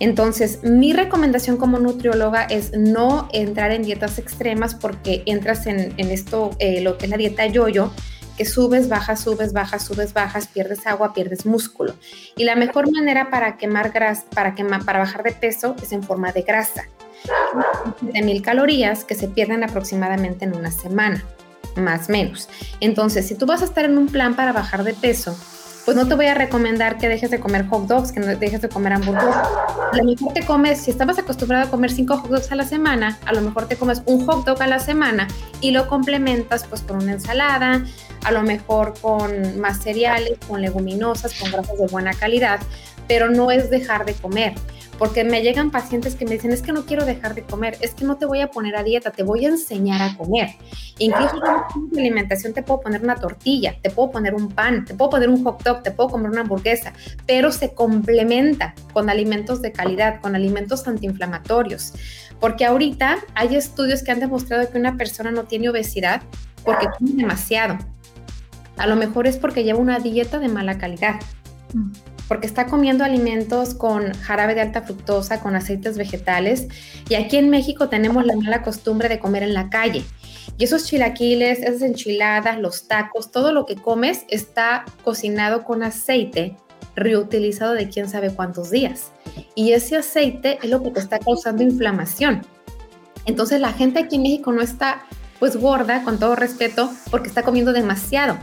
Entonces, 0.00 0.62
mi 0.62 0.92
recomendación 0.92 1.56
como 1.56 1.78
nutrióloga 1.78 2.42
es 2.44 2.72
no 2.72 3.28
entrar 3.32 3.70
en 3.70 3.82
dietas 3.82 4.18
extremas 4.18 4.74
porque 4.74 5.22
entras 5.26 5.66
en, 5.66 5.94
esto, 5.98 6.50
eh, 6.58 6.80
lo 6.80 6.98
que 6.98 7.06
es 7.06 7.10
la 7.10 7.16
dieta 7.16 7.46
yoyo, 7.46 7.92
que 8.36 8.44
subes, 8.44 8.88
bajas, 8.88 9.20
subes, 9.20 9.52
bajas, 9.52 9.84
subes, 9.84 10.12
bajas, 10.12 10.46
pierdes 10.48 10.86
agua, 10.86 11.12
pierdes 11.12 11.46
músculo. 11.46 11.94
Y 12.36 12.44
la 12.44 12.56
mejor 12.56 12.90
manera 12.92 13.30
para 13.30 13.56
quemar 13.56 13.92
grasa, 13.92 14.24
para, 14.34 14.54
quemar, 14.54 14.84
para 14.84 15.00
bajar 15.00 15.22
de 15.22 15.32
peso 15.32 15.76
es 15.82 15.92
en 15.92 16.02
forma 16.02 16.32
de 16.32 16.42
grasa. 16.42 16.84
De 18.00 18.22
mil 18.22 18.42
calorías 18.42 19.04
que 19.04 19.14
se 19.14 19.28
pierden 19.28 19.64
aproximadamente 19.64 20.44
en 20.44 20.56
una 20.56 20.70
semana, 20.70 21.24
más 21.76 22.08
o 22.08 22.12
menos. 22.12 22.48
Entonces, 22.80 23.26
si 23.26 23.34
tú 23.34 23.46
vas 23.46 23.62
a 23.62 23.64
estar 23.64 23.84
en 23.84 23.96
un 23.96 24.08
plan 24.08 24.36
para 24.36 24.52
bajar 24.52 24.84
de 24.84 24.94
peso, 24.94 25.36
pues 25.84 25.96
no 25.96 26.08
te 26.08 26.14
voy 26.14 26.26
a 26.26 26.34
recomendar 26.34 26.96
que 26.98 27.08
dejes 27.08 27.30
de 27.30 27.40
comer 27.40 27.66
hot 27.66 27.86
dogs, 27.86 28.10
que 28.10 28.20
no 28.20 28.26
dejes 28.26 28.62
de 28.62 28.68
comer 28.68 28.94
hamburguesas. 28.94 29.48
A 29.92 29.96
lo 29.96 30.04
mejor 30.04 30.32
te 30.32 30.44
comes, 30.44 30.80
si 30.80 30.90
estabas 30.90 31.18
acostumbrado 31.18 31.66
a 31.66 31.70
comer 31.70 31.90
cinco 31.90 32.16
hot 32.16 32.30
dogs 32.30 32.50
a 32.52 32.54
la 32.54 32.64
semana, 32.64 33.18
a 33.26 33.32
lo 33.32 33.42
mejor 33.42 33.68
te 33.68 33.76
comes 33.76 34.02
un 34.06 34.26
hot 34.26 34.46
dog 34.46 34.62
a 34.62 34.66
la 34.66 34.78
semana 34.78 35.28
y 35.60 35.72
lo 35.72 35.86
complementas 35.86 36.64
pues 36.64 36.80
con 36.80 37.02
una 37.02 37.12
ensalada, 37.12 37.84
a 38.24 38.32
lo 38.32 38.42
mejor 38.42 38.94
con 39.00 39.60
más 39.60 39.82
cereales, 39.82 40.38
con 40.48 40.62
leguminosas, 40.62 41.34
con 41.38 41.50
grasas 41.50 41.78
de 41.78 41.86
buena 41.86 42.14
calidad, 42.14 42.60
pero 43.08 43.30
no 43.30 43.50
es 43.50 43.70
dejar 43.70 44.04
de 44.04 44.14
comer 44.14 44.54
porque 44.98 45.24
me 45.24 45.42
llegan 45.42 45.70
pacientes 45.70 46.14
que 46.14 46.24
me 46.24 46.32
dicen, 46.32 46.52
es 46.52 46.62
que 46.62 46.72
no 46.72 46.84
quiero 46.84 47.04
dejar 47.04 47.34
de 47.34 47.42
comer, 47.42 47.76
es 47.80 47.94
que 47.94 48.04
no 48.04 48.16
te 48.16 48.26
voy 48.26 48.40
a 48.40 48.50
poner 48.50 48.76
a 48.76 48.82
dieta, 48.82 49.10
te 49.10 49.22
voy 49.22 49.44
a 49.44 49.48
enseñar 49.48 50.00
a 50.02 50.16
comer. 50.16 50.50
Incluso 50.98 51.36
en 51.36 51.42
la 51.42 51.66
alimentación 52.00 52.52
te 52.52 52.62
puedo 52.62 52.80
poner 52.80 53.02
una 53.02 53.16
tortilla, 53.16 53.76
te 53.82 53.90
puedo 53.90 54.10
poner 54.10 54.34
un 54.34 54.48
pan, 54.48 54.84
te 54.84 54.94
puedo 54.94 55.10
poner 55.10 55.28
un 55.28 55.42
hot 55.42 55.62
dog, 55.62 55.82
te 55.82 55.90
puedo 55.90 56.10
comer 56.10 56.30
una 56.30 56.42
hamburguesa, 56.42 56.92
pero 57.26 57.50
se 57.50 57.74
complementa 57.74 58.74
con 58.92 59.10
alimentos 59.10 59.62
de 59.62 59.72
calidad, 59.72 60.20
con 60.20 60.36
alimentos 60.36 60.86
antiinflamatorios. 60.86 61.94
Porque 62.40 62.64
ahorita 62.64 63.18
hay 63.34 63.56
estudios 63.56 64.02
que 64.02 64.12
han 64.12 64.20
demostrado 64.20 64.68
que 64.70 64.78
una 64.78 64.96
persona 64.96 65.30
no 65.30 65.44
tiene 65.44 65.68
obesidad 65.68 66.22
porque 66.64 66.86
come 66.98 67.12
demasiado. 67.14 67.78
A 68.76 68.86
lo 68.86 68.96
mejor 68.96 69.26
es 69.26 69.36
porque 69.36 69.64
lleva 69.64 69.78
una 69.78 69.98
dieta 69.98 70.38
de 70.38 70.48
mala 70.48 70.78
calidad. 70.78 71.20
Mm 71.72 72.13
porque 72.34 72.48
está 72.48 72.66
comiendo 72.66 73.04
alimentos 73.04 73.74
con 73.74 74.12
jarabe 74.12 74.56
de 74.56 74.62
alta 74.62 74.82
fructosa, 74.82 75.38
con 75.38 75.54
aceites 75.54 75.96
vegetales. 75.96 76.66
Y 77.08 77.14
aquí 77.14 77.36
en 77.36 77.48
México 77.48 77.88
tenemos 77.88 78.26
la 78.26 78.34
mala 78.34 78.62
costumbre 78.62 79.08
de 79.08 79.20
comer 79.20 79.44
en 79.44 79.54
la 79.54 79.70
calle. 79.70 80.02
Y 80.58 80.64
esos 80.64 80.84
chilaquiles, 80.84 81.60
esas 81.60 81.82
enchiladas, 81.82 82.58
los 82.58 82.88
tacos, 82.88 83.30
todo 83.30 83.52
lo 83.52 83.66
que 83.66 83.76
comes 83.76 84.24
está 84.30 84.84
cocinado 85.04 85.62
con 85.62 85.84
aceite 85.84 86.56
reutilizado 86.96 87.74
de 87.74 87.88
quién 87.88 88.08
sabe 88.08 88.34
cuántos 88.34 88.72
días. 88.72 89.12
Y 89.54 89.70
ese 89.70 89.96
aceite 89.96 90.58
es 90.60 90.70
lo 90.70 90.82
que 90.82 90.90
te 90.90 90.98
está 90.98 91.20
causando 91.20 91.62
inflamación. 91.62 92.44
Entonces 93.26 93.60
la 93.60 93.72
gente 93.72 94.00
aquí 94.00 94.16
en 94.16 94.22
México 94.22 94.50
no 94.50 94.60
está 94.60 95.04
pues 95.38 95.56
gorda, 95.56 96.02
con 96.02 96.18
todo 96.18 96.34
respeto, 96.34 96.90
porque 97.12 97.28
está 97.28 97.44
comiendo 97.44 97.72
demasiado 97.72 98.36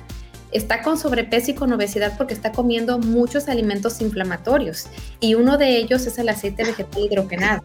está 0.52 0.82
con 0.82 0.98
sobrepeso 0.98 1.52
y 1.52 1.54
con 1.56 1.72
obesidad 1.74 2.18
porque 2.18 2.34
está 2.34 2.52
comiendo 2.52 3.00
muchos 3.00 3.48
alimentos 3.48 4.02
inflamatorios 4.02 4.88
y 5.20 5.36
uno 5.36 5.58
de 5.58 5.78
ellos 5.78 6.06
es 6.06 6.18
el 6.18 6.30
aceite 6.30 6.64
vegetal 6.64 7.04
hidrogenado. 7.04 7.64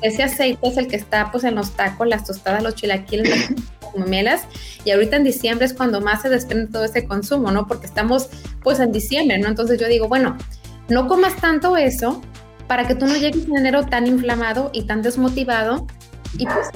Ese 0.00 0.22
aceite 0.22 0.68
es 0.68 0.76
el 0.76 0.86
que 0.86 0.96
está 0.96 1.30
pues 1.32 1.44
en 1.44 1.54
los 1.54 1.72
tacos, 1.72 2.06
las 2.06 2.24
tostadas, 2.24 2.62
los 2.62 2.74
chilaquiles, 2.74 3.28
las 3.28 3.50
memelas 3.96 4.42
y 4.84 4.90
ahorita 4.90 5.16
en 5.16 5.24
diciembre 5.24 5.66
es 5.66 5.74
cuando 5.74 6.00
más 6.00 6.22
se 6.22 6.28
desprende 6.28 6.70
todo 6.70 6.84
ese 6.84 7.04
consumo, 7.06 7.50
¿no? 7.50 7.66
Porque 7.66 7.86
estamos 7.86 8.28
pues 8.62 8.78
en 8.80 8.92
diciembre, 8.92 9.38
¿no? 9.38 9.48
Entonces 9.48 9.80
yo 9.80 9.88
digo, 9.88 10.08
bueno, 10.08 10.36
no 10.88 11.06
comas 11.08 11.36
tanto 11.36 11.76
eso 11.76 12.22
para 12.66 12.86
que 12.86 12.94
tú 12.94 13.06
no 13.06 13.16
llegues 13.16 13.46
en 13.46 13.56
enero 13.56 13.86
tan 13.86 14.06
inflamado 14.06 14.70
y 14.72 14.82
tan 14.82 15.02
desmotivado 15.02 15.86
y 16.36 16.44
pues, 16.44 16.68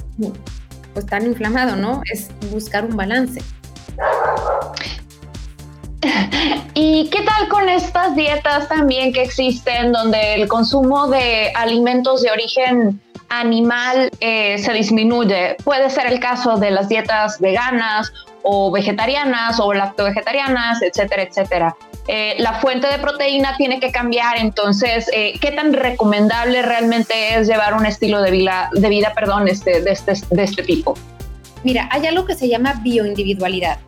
pues 0.95 1.07
tan 1.07 1.27
inflamado, 1.27 1.77
¿no? 1.77 2.03
Es 2.11 2.31
buscar 2.51 2.85
un 2.85 2.97
balance. 2.97 3.41
¿Y 6.85 7.09
qué 7.11 7.23
tal 7.23 7.47
con 7.47 7.69
estas 7.69 8.17
dietas 8.17 8.69
también 8.69 9.13
que 9.13 9.23
existen 9.23 9.93
donde 9.93 10.35
el 10.35 10.49
consumo 10.49 11.07
de 11.07 11.53
alimentos 11.55 12.23
de 12.23 12.33
origen 12.33 13.01
animal 13.29 14.11
eh, 14.19 14.59
se 14.59 14.73
disminuye? 14.73 15.55
Puede 15.63 15.91
ser 15.91 16.09
el 16.09 16.19
caso 16.19 16.57
de 16.57 16.73
las 16.73 16.89
dietas 16.89 17.39
veganas 17.39 18.13
o 18.43 18.73
vegetarianas 18.73 19.61
o 19.61 19.73
lacto-vegetarianas, 19.73 20.83
etcétera, 20.83 21.23
etcétera. 21.23 21.77
Eh, 22.09 22.35
la 22.39 22.55
fuente 22.55 22.89
de 22.89 22.99
proteína 22.99 23.57
tiene 23.57 23.79
que 23.79 23.93
cambiar, 23.93 24.39
entonces, 24.39 25.09
eh, 25.15 25.39
¿qué 25.41 25.53
tan 25.53 25.73
recomendable 25.73 26.63
realmente 26.63 27.37
es 27.37 27.47
llevar 27.47 27.75
un 27.75 27.87
estilo 27.87 28.21
de 28.21 28.33
vida, 28.33 28.71
de 28.73 28.89
vida 28.89 29.13
perdón, 29.15 29.47
este, 29.47 29.83
de, 29.83 29.93
este, 29.93 30.15
de 30.31 30.43
este 30.43 30.65
tipo? 30.65 30.99
Mira, 31.63 31.89
hay 31.93 32.09
algo 32.09 32.25
que 32.25 32.35
se 32.35 32.49
llama 32.49 32.81
bioindividualidad 32.83 33.79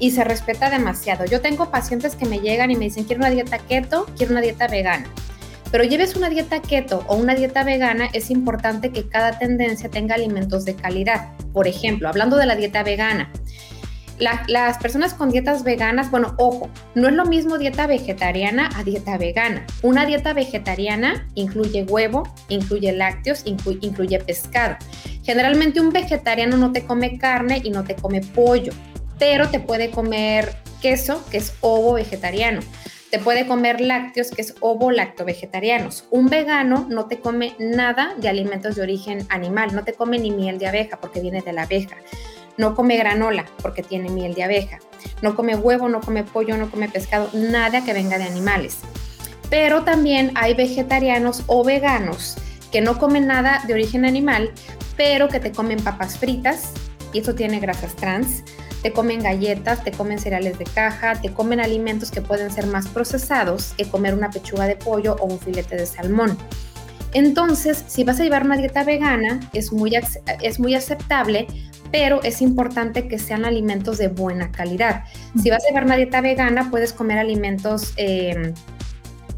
y 0.00 0.10
se 0.10 0.24
respeta 0.24 0.70
demasiado. 0.70 1.26
Yo 1.26 1.40
tengo 1.40 1.70
pacientes 1.70 2.16
que 2.16 2.26
me 2.26 2.40
llegan 2.40 2.70
y 2.70 2.76
me 2.76 2.86
dicen, 2.86 3.04
quiero 3.04 3.20
una 3.20 3.30
dieta 3.30 3.58
keto, 3.58 4.06
quiero 4.16 4.32
una 4.32 4.40
dieta 4.40 4.66
vegana. 4.66 5.06
Pero 5.70 5.84
lleves 5.84 6.16
una 6.16 6.28
dieta 6.28 6.60
keto 6.60 7.04
o 7.06 7.14
una 7.14 7.36
dieta 7.36 7.62
vegana, 7.62 8.08
es 8.12 8.30
importante 8.30 8.90
que 8.90 9.08
cada 9.08 9.38
tendencia 9.38 9.88
tenga 9.88 10.16
alimentos 10.16 10.64
de 10.64 10.74
calidad. 10.74 11.28
Por 11.52 11.68
ejemplo, 11.68 12.08
hablando 12.08 12.36
de 12.36 12.46
la 12.46 12.56
dieta 12.56 12.82
vegana, 12.82 13.30
las 14.48 14.76
personas 14.78 15.14
con 15.14 15.30
dietas 15.30 15.64
veganas, 15.64 16.10
bueno, 16.10 16.34
ojo, 16.38 16.68
no 16.94 17.08
es 17.08 17.14
lo 17.14 17.24
mismo 17.24 17.56
dieta 17.56 17.86
vegetariana 17.86 18.68
a 18.76 18.82
dieta 18.84 19.16
vegana. 19.16 19.64
Una 19.82 20.04
dieta 20.04 20.34
vegetariana 20.34 21.26
incluye 21.34 21.84
huevo, 21.84 22.28
incluye 22.48 22.92
lácteos, 22.92 23.44
incluye 23.46 24.18
pescado. 24.18 24.76
Generalmente 25.22 25.80
un 25.80 25.90
vegetariano 25.90 26.56
no 26.56 26.72
te 26.72 26.84
come 26.84 27.16
carne 27.16 27.60
y 27.64 27.70
no 27.70 27.84
te 27.84 27.94
come 27.94 28.20
pollo 28.20 28.72
pero 29.20 29.50
te 29.50 29.60
puede 29.60 29.90
comer 29.90 30.56
queso, 30.80 31.22
que 31.30 31.36
es 31.36 31.52
ovo 31.60 31.92
vegetariano. 31.92 32.60
Te 33.10 33.18
puede 33.18 33.46
comer 33.46 33.80
lácteos, 33.80 34.30
que 34.30 34.40
es 34.40 34.54
ovo 34.60 34.90
lacto 34.90 35.24
vegetarianos. 35.24 36.04
Un 36.10 36.28
vegano 36.28 36.86
no 36.88 37.06
te 37.06 37.20
come 37.20 37.54
nada 37.58 38.14
de 38.16 38.28
alimentos 38.28 38.76
de 38.76 38.82
origen 38.82 39.26
animal, 39.28 39.74
no 39.74 39.84
te 39.84 39.92
come 39.92 40.18
ni 40.18 40.30
miel 40.30 40.58
de 40.58 40.68
abeja 40.68 40.98
porque 41.00 41.20
viene 41.20 41.42
de 41.42 41.52
la 41.52 41.64
abeja. 41.64 41.96
No 42.56 42.74
come 42.74 42.96
granola 42.96 43.44
porque 43.62 43.82
tiene 43.82 44.08
miel 44.08 44.34
de 44.34 44.44
abeja. 44.44 44.78
No 45.22 45.36
come 45.36 45.54
huevo, 45.54 45.88
no 45.88 46.00
come 46.00 46.24
pollo, 46.24 46.56
no 46.56 46.70
come 46.70 46.88
pescado, 46.88 47.28
nada 47.34 47.84
que 47.84 47.92
venga 47.92 48.16
de 48.16 48.24
animales. 48.24 48.78
Pero 49.50 49.82
también 49.82 50.32
hay 50.34 50.54
vegetarianos 50.54 51.44
o 51.46 51.62
veganos 51.62 52.36
que 52.72 52.80
no 52.80 52.98
comen 52.98 53.26
nada 53.26 53.62
de 53.66 53.74
origen 53.74 54.06
animal, 54.06 54.50
pero 54.96 55.28
que 55.28 55.40
te 55.40 55.52
comen 55.52 55.82
papas 55.82 56.16
fritas, 56.16 56.72
y 57.12 57.18
eso 57.18 57.34
tiene 57.34 57.58
grasas 57.58 57.96
trans, 57.96 58.44
te 58.82 58.92
comen 58.92 59.22
galletas, 59.22 59.84
te 59.84 59.92
comen 59.92 60.18
cereales 60.18 60.58
de 60.58 60.64
caja, 60.64 61.20
te 61.20 61.32
comen 61.32 61.60
alimentos 61.60 62.10
que 62.10 62.20
pueden 62.20 62.50
ser 62.50 62.66
más 62.66 62.88
procesados 62.88 63.74
que 63.76 63.84
comer 63.84 64.14
una 64.14 64.30
pechuga 64.30 64.66
de 64.66 64.76
pollo 64.76 65.16
o 65.20 65.26
un 65.26 65.38
filete 65.38 65.76
de 65.76 65.86
salmón. 65.86 66.36
Entonces, 67.12 67.84
si 67.88 68.04
vas 68.04 68.20
a 68.20 68.22
llevar 68.22 68.44
una 68.44 68.56
dieta 68.56 68.84
vegana, 68.84 69.40
es 69.52 69.72
muy, 69.72 69.92
es 70.40 70.60
muy 70.60 70.74
aceptable, 70.74 71.46
pero 71.90 72.22
es 72.22 72.40
importante 72.40 73.08
que 73.08 73.18
sean 73.18 73.44
alimentos 73.44 73.98
de 73.98 74.08
buena 74.08 74.52
calidad. 74.52 75.04
Si 75.42 75.50
vas 75.50 75.64
a 75.64 75.68
llevar 75.68 75.84
una 75.84 75.96
dieta 75.96 76.20
vegana, 76.20 76.70
puedes 76.70 76.92
comer 76.92 77.18
alimentos 77.18 77.92
em, 77.96 78.54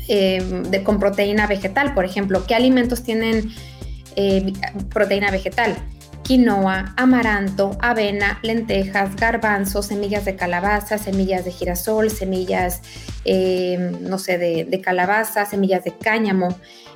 em, 0.08 0.62
de, 0.64 0.82
con 0.82 0.98
proteína 0.98 1.46
vegetal, 1.46 1.94
por 1.94 2.04
ejemplo. 2.04 2.44
¿Qué 2.46 2.54
alimentos 2.54 3.02
tienen 3.02 3.50
eh, 4.16 4.52
proteína 4.90 5.30
vegetal? 5.30 5.76
Quinoa, 6.32 6.94
amaranto, 6.96 7.76
avena, 7.82 8.38
lentejas, 8.40 9.16
garbanzos, 9.16 9.88
semillas 9.88 10.24
de 10.24 10.34
calabaza, 10.34 10.96
semillas 10.96 11.44
de 11.44 11.50
girasol, 11.50 12.10
semillas, 12.10 12.80
eh, 13.26 13.76
no 14.00 14.18
sé, 14.18 14.38
de, 14.38 14.80
calabaza, 14.80 15.44
semillas 15.44 15.84
de 15.84 15.92
cáñamo. 15.92 16.48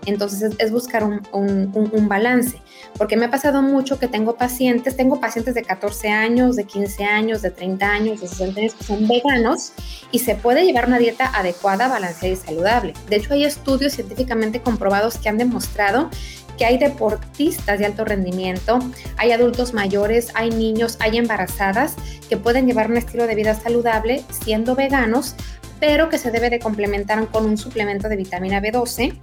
Entonces 0.07 0.55
es, 0.59 0.71
buscar 0.73 1.05
un, 1.05 2.09
balance, 2.09 2.63
porque 2.97 3.19
me 3.19 3.27
ha 3.27 3.31
pasado 3.31 3.61
mucho 3.61 3.99
que 3.99 4.09
tengo 4.09 4.37
pacientes, 4.37 4.97
tengo 4.97 5.21
pacientes 5.21 5.55
de 5.55 5.63
14 5.63 6.09
años, 6.09 6.57
de 6.57 6.65
15 6.65 7.05
años, 7.05 7.43
de 7.43 7.51
30 7.51 7.87
años, 7.87 8.21
de 8.23 8.29
60 8.29 8.61
años 8.61 8.75
que 8.75 8.85
son 8.85 9.07
veganos 9.07 9.73
y 10.13 10.21
se 10.21 10.35
puede 10.35 10.65
llevar 10.65 10.87
una 10.87 10.99
dieta 10.99 11.31
adecuada, 11.35 11.89
balanceada 11.89 12.33
y 12.33 12.37
saludable. 12.37 12.95
De 13.11 13.17
hecho, 13.17 13.35
hay 13.35 13.45
estudios 13.45 13.93
científicamente 13.93 14.63
comprobados 14.63 15.19
que 15.19 15.29
han 15.29 15.37
demostrado 15.37 16.09
que 16.57 16.65
hay 16.65 16.79
deportistas 16.79 17.79
de 17.79 17.87
alto 17.87 18.05
rendimiento, 18.05 18.79
hay 19.17 19.33
adultos 19.33 19.75
mayores, 19.75 20.31
hay 20.35 20.51
niños, 20.51 20.97
hay 21.01 21.19
embarazadas 21.19 21.95
que 22.29 22.37
pueden 22.37 22.67
llevar 22.67 22.91
un 22.91 22.97
estilo 22.97 23.27
de 23.27 23.35
vida 23.35 23.55
saludable 23.55 24.25
siendo 24.31 24.75
veganos, 24.75 25.35
pero 25.81 26.09
que 26.09 26.19
se 26.19 26.31
debe 26.31 26.51
de 26.51 26.59
complementar 26.59 27.27
con 27.29 27.47
un 27.47 27.59
suplemento 27.59 28.09
de 28.09 28.17
vitamina 28.17 28.61
B12 28.61 29.17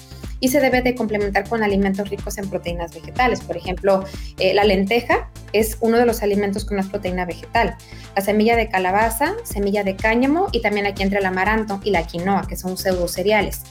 y 0.44 0.50
se 0.50 0.60
debe 0.60 0.82
de 0.82 0.94
complementar 0.94 1.48
con 1.48 1.64
alimentos 1.64 2.10
ricos 2.10 2.38
en 2.38 2.50
proteínas 2.50 2.94
vegetales. 2.94 3.40
Por 3.40 3.56
ejemplo, 3.56 4.04
eh, 4.38 4.54
la 4.54 4.66
lenteja 4.66 5.30
es 5.54 5.78
uno 5.80 5.98
de 5.98 6.06
los 6.06 6.22
alimentos 6.22 6.66
con 6.66 6.76
más 6.76 6.88
proteína 6.88 7.24
vegetal. 7.26 7.78
La 8.14 8.22
semilla 8.22 8.58
de 8.58 8.68
calabaza, 8.68 9.36
semilla 9.46 9.86
de 9.86 9.96
cáñamo 9.96 10.50
y 10.52 10.62
también 10.62 10.86
aquí 10.86 11.02
entre 11.02 11.20
el 11.20 11.26
amaranto 11.26 11.80
y 11.86 11.92
la 11.92 12.06
quinoa, 12.06 12.46
que 12.46 12.58
son 12.58 12.78
pseudo 12.78 13.08
cereales. 13.08 13.62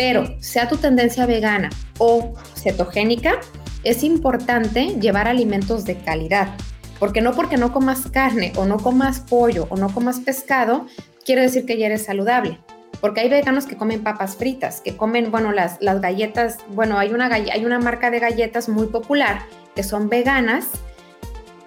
Pero 0.00 0.34
sea 0.40 0.66
tu 0.66 0.78
tendencia 0.78 1.26
vegana 1.26 1.68
o 1.98 2.32
cetogénica, 2.56 3.38
es 3.84 4.02
importante 4.02 4.96
llevar 4.98 5.28
alimentos 5.28 5.84
de 5.84 5.98
calidad. 5.98 6.56
Porque 6.98 7.20
no 7.20 7.34
porque 7.34 7.58
no 7.58 7.70
comas 7.70 8.08
carne 8.10 8.54
o 8.56 8.64
no 8.64 8.78
comas 8.78 9.20
pollo 9.20 9.66
o 9.68 9.76
no 9.76 9.92
comas 9.92 10.20
pescado, 10.20 10.86
quiere 11.22 11.42
decir 11.42 11.66
que 11.66 11.76
ya 11.76 11.84
eres 11.84 12.06
saludable. 12.06 12.58
Porque 13.02 13.20
hay 13.20 13.28
veganos 13.28 13.66
que 13.66 13.76
comen 13.76 14.02
papas 14.02 14.36
fritas, 14.36 14.80
que 14.80 14.96
comen, 14.96 15.30
bueno, 15.30 15.52
las, 15.52 15.76
las 15.82 16.00
galletas, 16.00 16.60
bueno, 16.68 16.98
hay 16.98 17.12
una, 17.12 17.26
hay 17.26 17.64
una 17.66 17.78
marca 17.78 18.10
de 18.10 18.20
galletas 18.20 18.70
muy 18.70 18.86
popular 18.86 19.42
que 19.76 19.82
son 19.82 20.08
veganas, 20.08 20.68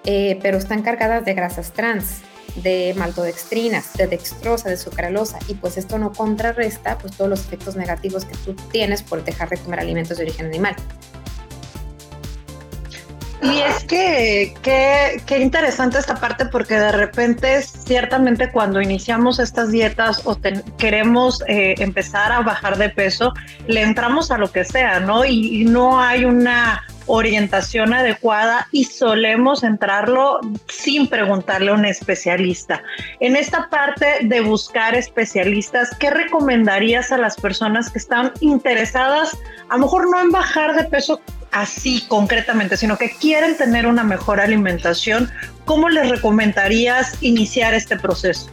eh, 0.05 0.39
pero 0.41 0.57
están 0.57 0.81
cargadas 0.81 1.23
de 1.23 1.35
grasas 1.35 1.71
trans. 1.71 2.23
De 2.55 2.93
maltodextrinas, 2.97 3.93
de 3.93 4.07
dextrosa, 4.07 4.69
de 4.69 4.77
sucralosa, 4.77 5.39
y 5.47 5.55
pues 5.55 5.77
esto 5.77 5.97
no 5.97 6.11
contrarresta 6.11 6.97
pues 6.97 7.15
todos 7.15 7.29
los 7.29 7.41
efectos 7.41 7.75
negativos 7.75 8.25
que 8.25 8.35
tú 8.37 8.53
tienes 8.71 9.01
por 9.01 9.23
dejar 9.23 9.49
de 9.49 9.57
comer 9.57 9.79
alimentos 9.79 10.17
de 10.17 10.23
origen 10.23 10.47
animal. 10.47 10.75
Y 13.41 13.59
es 13.59 13.83
que 13.83 14.53
qué 14.61 15.39
interesante 15.39 15.97
esta 15.97 16.15
parte 16.15 16.45
porque 16.45 16.75
de 16.75 16.93
repente 16.93 17.61
ciertamente 17.61 18.49
cuando 18.49 18.81
iniciamos 18.81 19.37
estas 19.39 19.69
dietas 19.69 20.21
o 20.23 20.37
queremos 20.77 21.43
eh, 21.47 21.75
empezar 21.79 22.31
a 22.31 22.39
bajar 22.39 22.77
de 22.77 22.87
peso, 22.89 23.33
le 23.67 23.81
entramos 23.81 24.31
a 24.31 24.37
lo 24.37 24.49
que 24.49 24.63
sea, 24.63 25.01
¿no? 25.01 25.25
y 25.25 25.65
no 25.65 25.99
hay 25.99 26.23
una 26.23 26.83
orientación 27.05 27.93
adecuada 27.93 28.67
y 28.71 28.85
solemos 28.85 29.63
entrarlo 29.63 30.39
sin 30.67 31.07
preguntarle 31.07 31.71
a 31.71 31.73
un 31.73 31.85
especialista. 31.85 32.83
En 33.19 33.35
esta 33.35 33.69
parte 33.69 34.05
de 34.21 34.41
buscar 34.41 34.95
especialistas, 34.95 35.89
¿qué 35.99 36.09
recomendarías 36.09 37.11
a 37.11 37.17
las 37.17 37.35
personas 37.35 37.89
que 37.89 37.99
están 37.99 38.31
interesadas, 38.39 39.37
a 39.69 39.75
lo 39.75 39.83
mejor 39.83 40.09
no 40.09 40.21
en 40.21 40.31
bajar 40.31 40.75
de 40.75 40.85
peso 40.85 41.21
así 41.51 42.03
concretamente, 42.07 42.77
sino 42.77 42.97
que 42.97 43.11
quieren 43.11 43.57
tener 43.57 43.87
una 43.87 44.03
mejor 44.03 44.39
alimentación? 44.39 45.31
¿Cómo 45.65 45.89
les 45.89 46.09
recomendarías 46.09 47.21
iniciar 47.21 47.73
este 47.73 47.97
proceso? 47.97 48.49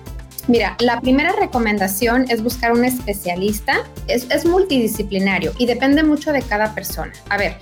Mira, 0.49 0.77
la 0.81 1.01
primera 1.01 1.33
recomendación 1.39 2.27
es 2.29 2.43
buscar 2.43 2.73
un 2.73 2.85
especialista. 2.85 3.85
Es, 4.09 4.27
es 4.31 4.45
multidisciplinario 4.45 5.53
y 5.59 5.67
depende 5.67 6.03
mucho 6.03 6.33
de 6.33 6.43
cada 6.43 6.75
persona. 6.75 7.13
A 7.29 7.37
ver, 7.37 7.57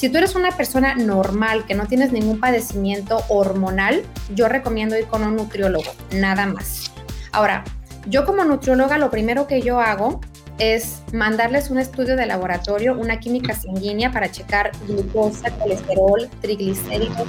si 0.00 0.08
tú 0.08 0.16
eres 0.16 0.34
una 0.34 0.50
persona 0.52 0.94
normal, 0.94 1.66
que 1.66 1.74
no 1.74 1.84
tienes 1.84 2.10
ningún 2.10 2.40
padecimiento 2.40 3.22
hormonal, 3.28 4.02
yo 4.34 4.48
recomiendo 4.48 4.98
ir 4.98 5.04
con 5.04 5.22
un 5.22 5.36
nutriólogo, 5.36 5.92
nada 6.12 6.46
más. 6.46 6.90
Ahora, 7.32 7.64
yo 8.06 8.24
como 8.24 8.42
nutrióloga 8.44 8.96
lo 8.96 9.10
primero 9.10 9.46
que 9.46 9.60
yo 9.60 9.78
hago 9.78 10.22
es 10.56 11.02
mandarles 11.12 11.68
un 11.68 11.76
estudio 11.76 12.16
de 12.16 12.24
laboratorio, 12.24 12.98
una 12.98 13.20
química 13.20 13.52
sanguínea 13.52 14.10
para 14.10 14.30
checar 14.30 14.72
glucosa, 14.88 15.50
colesterol, 15.50 16.30
triglicéridos, 16.40 17.28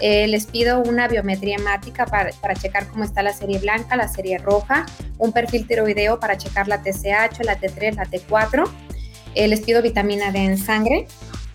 eh, 0.00 0.26
les 0.26 0.46
pido 0.46 0.80
una 0.80 1.06
biometría 1.06 1.54
hemática 1.54 2.04
para, 2.04 2.32
para, 2.40 2.54
checar 2.54 2.88
cómo 2.88 3.04
está 3.04 3.22
la 3.22 3.32
serie 3.32 3.60
blanca, 3.60 3.94
la 3.94 4.08
serie 4.08 4.38
roja, 4.38 4.86
un 5.18 5.30
perfil 5.30 5.68
tiroideo 5.68 6.18
para 6.18 6.36
checar 6.36 6.66
la 6.66 6.82
TSH, 6.82 7.44
la 7.44 7.60
T3, 7.60 7.94
la 7.94 8.06
T4 8.06 8.68
eh, 9.36 9.46
les 9.48 9.60
pido 9.60 9.82
vitamina 9.82 10.32
D 10.32 10.38
en 10.38 10.58
sangre. 10.58 11.06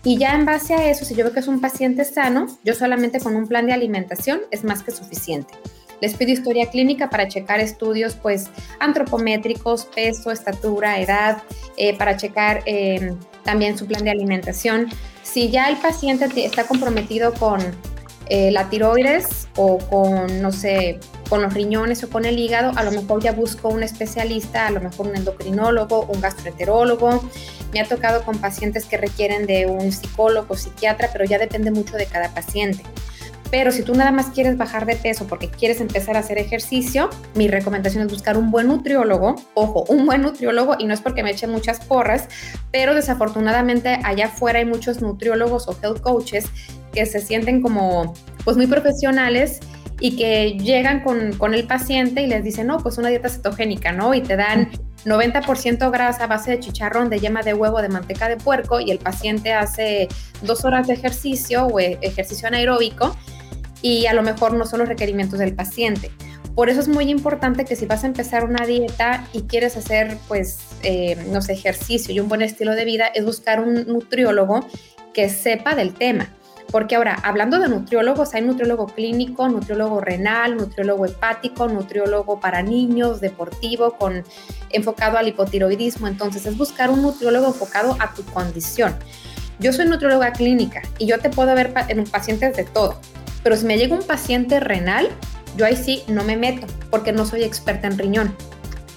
Y 0.04 0.18
ya 0.18 0.34
en 0.34 0.44
base 0.44 0.74
a 0.74 0.90
eso, 0.90 1.04
si 1.04 1.14
yo 1.14 1.24
veo 1.24 1.32
que 1.32 1.40
es 1.40 1.48
un 1.48 1.60
paciente 1.60 2.04
sano, 2.04 2.46
yo 2.64 2.74
solamente 2.74 3.20
con 3.20 3.36
un 3.36 3.46
plan 3.46 3.66
de 3.66 3.72
alimentación 3.72 4.40
es 4.50 4.64
más 4.64 4.82
que 4.82 4.90
suficiente. 4.90 5.54
Les 6.00 6.14
pido 6.14 6.32
historia 6.32 6.68
clínica 6.68 7.08
para 7.08 7.28
checar 7.28 7.60
estudios 7.60 8.16
pues 8.16 8.50
antropométricos, 8.80 9.84
peso, 9.84 10.32
estatura, 10.32 11.00
edad, 11.00 11.44
eh, 11.76 11.96
para 11.96 12.16
checar 12.16 12.62
em, 12.66 13.16
también 13.44 13.78
su 13.78 13.86
plan 13.86 14.02
de 14.02 14.10
alimentación. 14.10 14.88
Si 15.22 15.50
ya 15.50 15.68
el 15.68 15.76
paciente 15.76 16.26
está 16.44 16.64
comprometido 16.64 17.32
con 17.34 17.60
eh, 18.28 18.50
la 18.50 18.68
tiroides 18.70 19.48
o 19.56 19.78
con, 19.78 20.40
no 20.40 20.52
sé, 20.52 20.98
con 21.28 21.42
los 21.42 21.52
riñones 21.52 22.02
o 22.04 22.10
con 22.10 22.24
el 22.24 22.38
hígado, 22.38 22.72
a 22.76 22.82
lo 22.82 22.90
mejor 22.90 23.22
ya 23.22 23.32
busco 23.32 23.68
un 23.68 23.82
especialista, 23.82 24.66
a 24.66 24.70
lo 24.70 24.80
mejor 24.80 25.08
un 25.08 25.16
endocrinólogo, 25.16 26.04
un 26.06 26.20
gastroenterólogo, 26.20 27.22
me 27.72 27.80
ha 27.80 27.88
tocado 27.88 28.24
con 28.24 28.38
pacientes 28.38 28.84
que 28.84 28.96
requieren 28.96 29.46
de 29.46 29.66
un 29.66 29.92
psicólogo, 29.92 30.56
psiquiatra, 30.56 31.10
pero 31.12 31.24
ya 31.24 31.38
depende 31.38 31.70
mucho 31.70 31.96
de 31.96 32.06
cada 32.06 32.32
paciente. 32.34 32.82
Pero 33.52 33.70
si 33.70 33.82
tú 33.82 33.94
nada 33.94 34.12
más 34.12 34.30
quieres 34.30 34.56
bajar 34.56 34.86
de 34.86 34.96
peso 34.96 35.26
porque 35.26 35.50
quieres 35.50 35.82
empezar 35.82 36.16
a 36.16 36.20
hacer 36.20 36.38
ejercicio, 36.38 37.10
mi 37.34 37.48
recomendación 37.48 38.02
es 38.02 38.10
buscar 38.10 38.38
un 38.38 38.50
buen 38.50 38.68
nutriólogo. 38.68 39.36
Ojo, 39.52 39.84
un 39.90 40.06
buen 40.06 40.22
nutriólogo, 40.22 40.76
y 40.78 40.86
no 40.86 40.94
es 40.94 41.02
porque 41.02 41.22
me 41.22 41.32
eche 41.32 41.46
muchas 41.46 41.84
porras, 41.84 42.28
pero 42.70 42.94
desafortunadamente 42.94 44.00
allá 44.04 44.26
afuera 44.26 44.60
hay 44.60 44.64
muchos 44.64 45.02
nutriólogos 45.02 45.68
o 45.68 45.76
health 45.82 46.00
coaches 46.00 46.46
que 46.94 47.04
se 47.04 47.20
sienten 47.20 47.60
como 47.60 48.14
pues 48.42 48.56
muy 48.56 48.66
profesionales 48.66 49.60
y 50.00 50.16
que 50.16 50.56
llegan 50.58 51.02
con, 51.02 51.34
con 51.36 51.52
el 51.52 51.66
paciente 51.66 52.22
y 52.22 52.28
les 52.28 52.42
dicen, 52.44 52.68
no, 52.68 52.78
pues 52.78 52.96
una 52.96 53.10
dieta 53.10 53.28
cetogénica, 53.28 53.92
¿no? 53.92 54.14
Y 54.14 54.22
te 54.22 54.36
dan 54.36 54.70
90% 55.04 55.90
grasa 55.90 56.24
a 56.24 56.26
base 56.26 56.52
de 56.52 56.60
chicharrón, 56.60 57.10
de 57.10 57.20
yema 57.20 57.42
de 57.42 57.52
huevo, 57.52 57.82
de 57.82 57.90
manteca 57.90 58.30
de 58.30 58.38
puerco 58.38 58.80
y 58.80 58.90
el 58.90 58.98
paciente 58.98 59.52
hace 59.52 60.08
dos 60.40 60.64
horas 60.64 60.86
de 60.86 60.94
ejercicio 60.94 61.66
o 61.66 61.78
e, 61.78 61.98
ejercicio 62.00 62.48
anaeróbico 62.48 63.14
y 63.82 64.06
a 64.06 64.14
lo 64.14 64.22
mejor 64.22 64.54
no 64.54 64.64
son 64.64 64.80
los 64.80 64.88
requerimientos 64.88 65.38
del 65.38 65.54
paciente. 65.54 66.10
Por 66.54 66.68
eso 66.68 66.80
es 66.80 66.88
muy 66.88 67.10
importante 67.10 67.64
que 67.64 67.76
si 67.76 67.86
vas 67.86 68.04
a 68.04 68.06
empezar 68.06 68.44
una 68.44 68.66
dieta 68.66 69.26
y 69.32 69.42
quieres 69.42 69.76
hacer, 69.76 70.16
pues, 70.28 70.58
eh, 70.82 71.16
no 71.30 71.42
sé, 71.42 71.54
ejercicio 71.54 72.14
y 72.14 72.20
un 72.20 72.28
buen 72.28 72.42
estilo 72.42 72.74
de 72.74 72.84
vida, 72.84 73.06
es 73.06 73.24
buscar 73.24 73.60
un 73.60 73.86
nutriólogo 73.86 74.66
que 75.12 75.28
sepa 75.28 75.74
del 75.74 75.94
tema 75.94 76.28
porque 76.72 76.96
ahora, 76.96 77.14
hablando 77.22 77.58
de 77.58 77.68
nutriólogos, 77.68 78.34
hay 78.34 78.40
nutriólogo 78.40 78.86
clínico, 78.86 79.46
nutriólogo 79.46 80.00
renal, 80.00 80.56
nutriólogo 80.56 81.04
hepático, 81.04 81.68
nutriólogo 81.68 82.40
para 82.40 82.62
niños, 82.62 83.20
deportivo, 83.20 83.98
con 83.98 84.24
enfocado 84.70 85.18
al 85.18 85.28
hipotiroidismo. 85.28 86.08
Entonces, 86.08 86.46
es 86.46 86.56
buscar 86.56 86.88
un 86.88 87.02
nutriólogo 87.02 87.48
enfocado 87.48 87.94
a 88.00 88.14
tu 88.14 88.24
condición. 88.24 88.96
Yo 89.58 89.74
soy 89.74 89.84
nutrióloga 89.84 90.32
clínica 90.32 90.80
y 90.98 91.06
yo 91.06 91.18
te 91.18 91.28
puedo 91.28 91.54
ver 91.54 91.74
en 91.88 92.00
un 92.00 92.06
paciente 92.06 92.50
de 92.50 92.64
todo. 92.64 92.98
Pero 93.42 93.56
si 93.56 93.66
me 93.66 93.76
llega 93.76 93.94
un 93.94 94.04
paciente 94.04 94.60
renal, 94.60 95.08
yo 95.56 95.66
ahí 95.66 95.76
sí 95.76 96.02
no 96.08 96.24
me 96.24 96.36
meto 96.36 96.66
porque 96.90 97.12
no 97.12 97.26
soy 97.26 97.44
experta 97.44 97.86
en 97.86 97.98
riñón. 97.98 98.36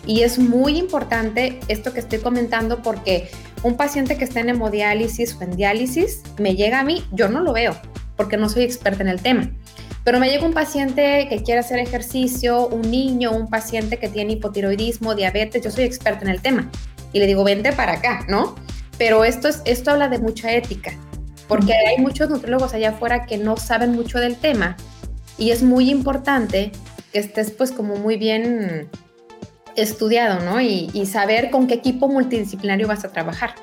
Y 0.05 0.21
es 0.21 0.37
muy 0.37 0.77
importante 0.77 1.59
esto 1.67 1.93
que 1.93 1.99
estoy 1.99 2.19
comentando 2.19 2.81
porque 2.81 3.29
un 3.63 3.75
paciente 3.75 4.17
que 4.17 4.23
está 4.23 4.39
en 4.39 4.49
hemodiálisis 4.49 5.35
o 5.35 5.43
en 5.43 5.55
diálisis 5.55 6.21
me 6.37 6.55
llega 6.55 6.79
a 6.79 6.83
mí, 6.83 7.03
yo 7.11 7.27
no 7.27 7.41
lo 7.41 7.53
veo 7.53 7.75
porque 8.15 8.37
no 8.37 8.47
soy 8.49 8.63
experta 8.63 9.03
en 9.03 9.09
el 9.09 9.21
tema. 9.21 9.51
Pero 10.03 10.19
me 10.19 10.29
llega 10.29 10.45
un 10.45 10.53
paciente 10.53 11.27
que 11.29 11.41
quiere 11.41 11.59
hacer 11.59 11.79
ejercicio, 11.79 12.67
un 12.67 12.89
niño, 12.89 13.31
un 13.31 13.49
paciente 13.49 13.97
que 13.97 14.07
tiene 14.07 14.33
hipotiroidismo, 14.33 15.15
diabetes, 15.15 15.63
yo 15.63 15.71
soy 15.71 15.83
experta 15.83 16.23
en 16.23 16.29
el 16.29 16.41
tema. 16.41 16.69
Y 17.11 17.19
le 17.19 17.25
digo, 17.25 17.43
vente 17.43 17.73
para 17.73 17.93
acá, 17.93 18.25
¿no? 18.29 18.55
Pero 18.97 19.25
esto, 19.25 19.47
es, 19.47 19.61
esto 19.65 19.91
habla 19.91 20.07
de 20.07 20.19
mucha 20.19 20.53
ética, 20.53 20.93
porque 21.47 21.73
hay 21.73 21.97
muchos 21.97 22.29
nutriólogos 22.29 22.73
allá 22.73 22.89
afuera 22.89 23.25
que 23.25 23.37
no 23.37 23.57
saben 23.57 23.91
mucho 23.91 24.19
del 24.19 24.35
tema 24.35 24.75
y 25.37 25.51
es 25.51 25.63
muy 25.63 25.89
importante 25.89 26.71
que 27.11 27.19
estés 27.19 27.51
pues 27.51 27.71
como 27.71 27.95
muy 27.95 28.17
bien 28.17 28.89
estudiado, 29.75 30.39
¿no? 30.39 30.61
Y, 30.61 30.89
y 30.93 31.05
saber 31.05 31.51
con 31.51 31.67
qué 31.67 31.75
equipo 31.75 32.07
multidisciplinario 32.07 32.87
vas 32.87 33.03
a 33.05 33.11
trabajar. 33.11 33.55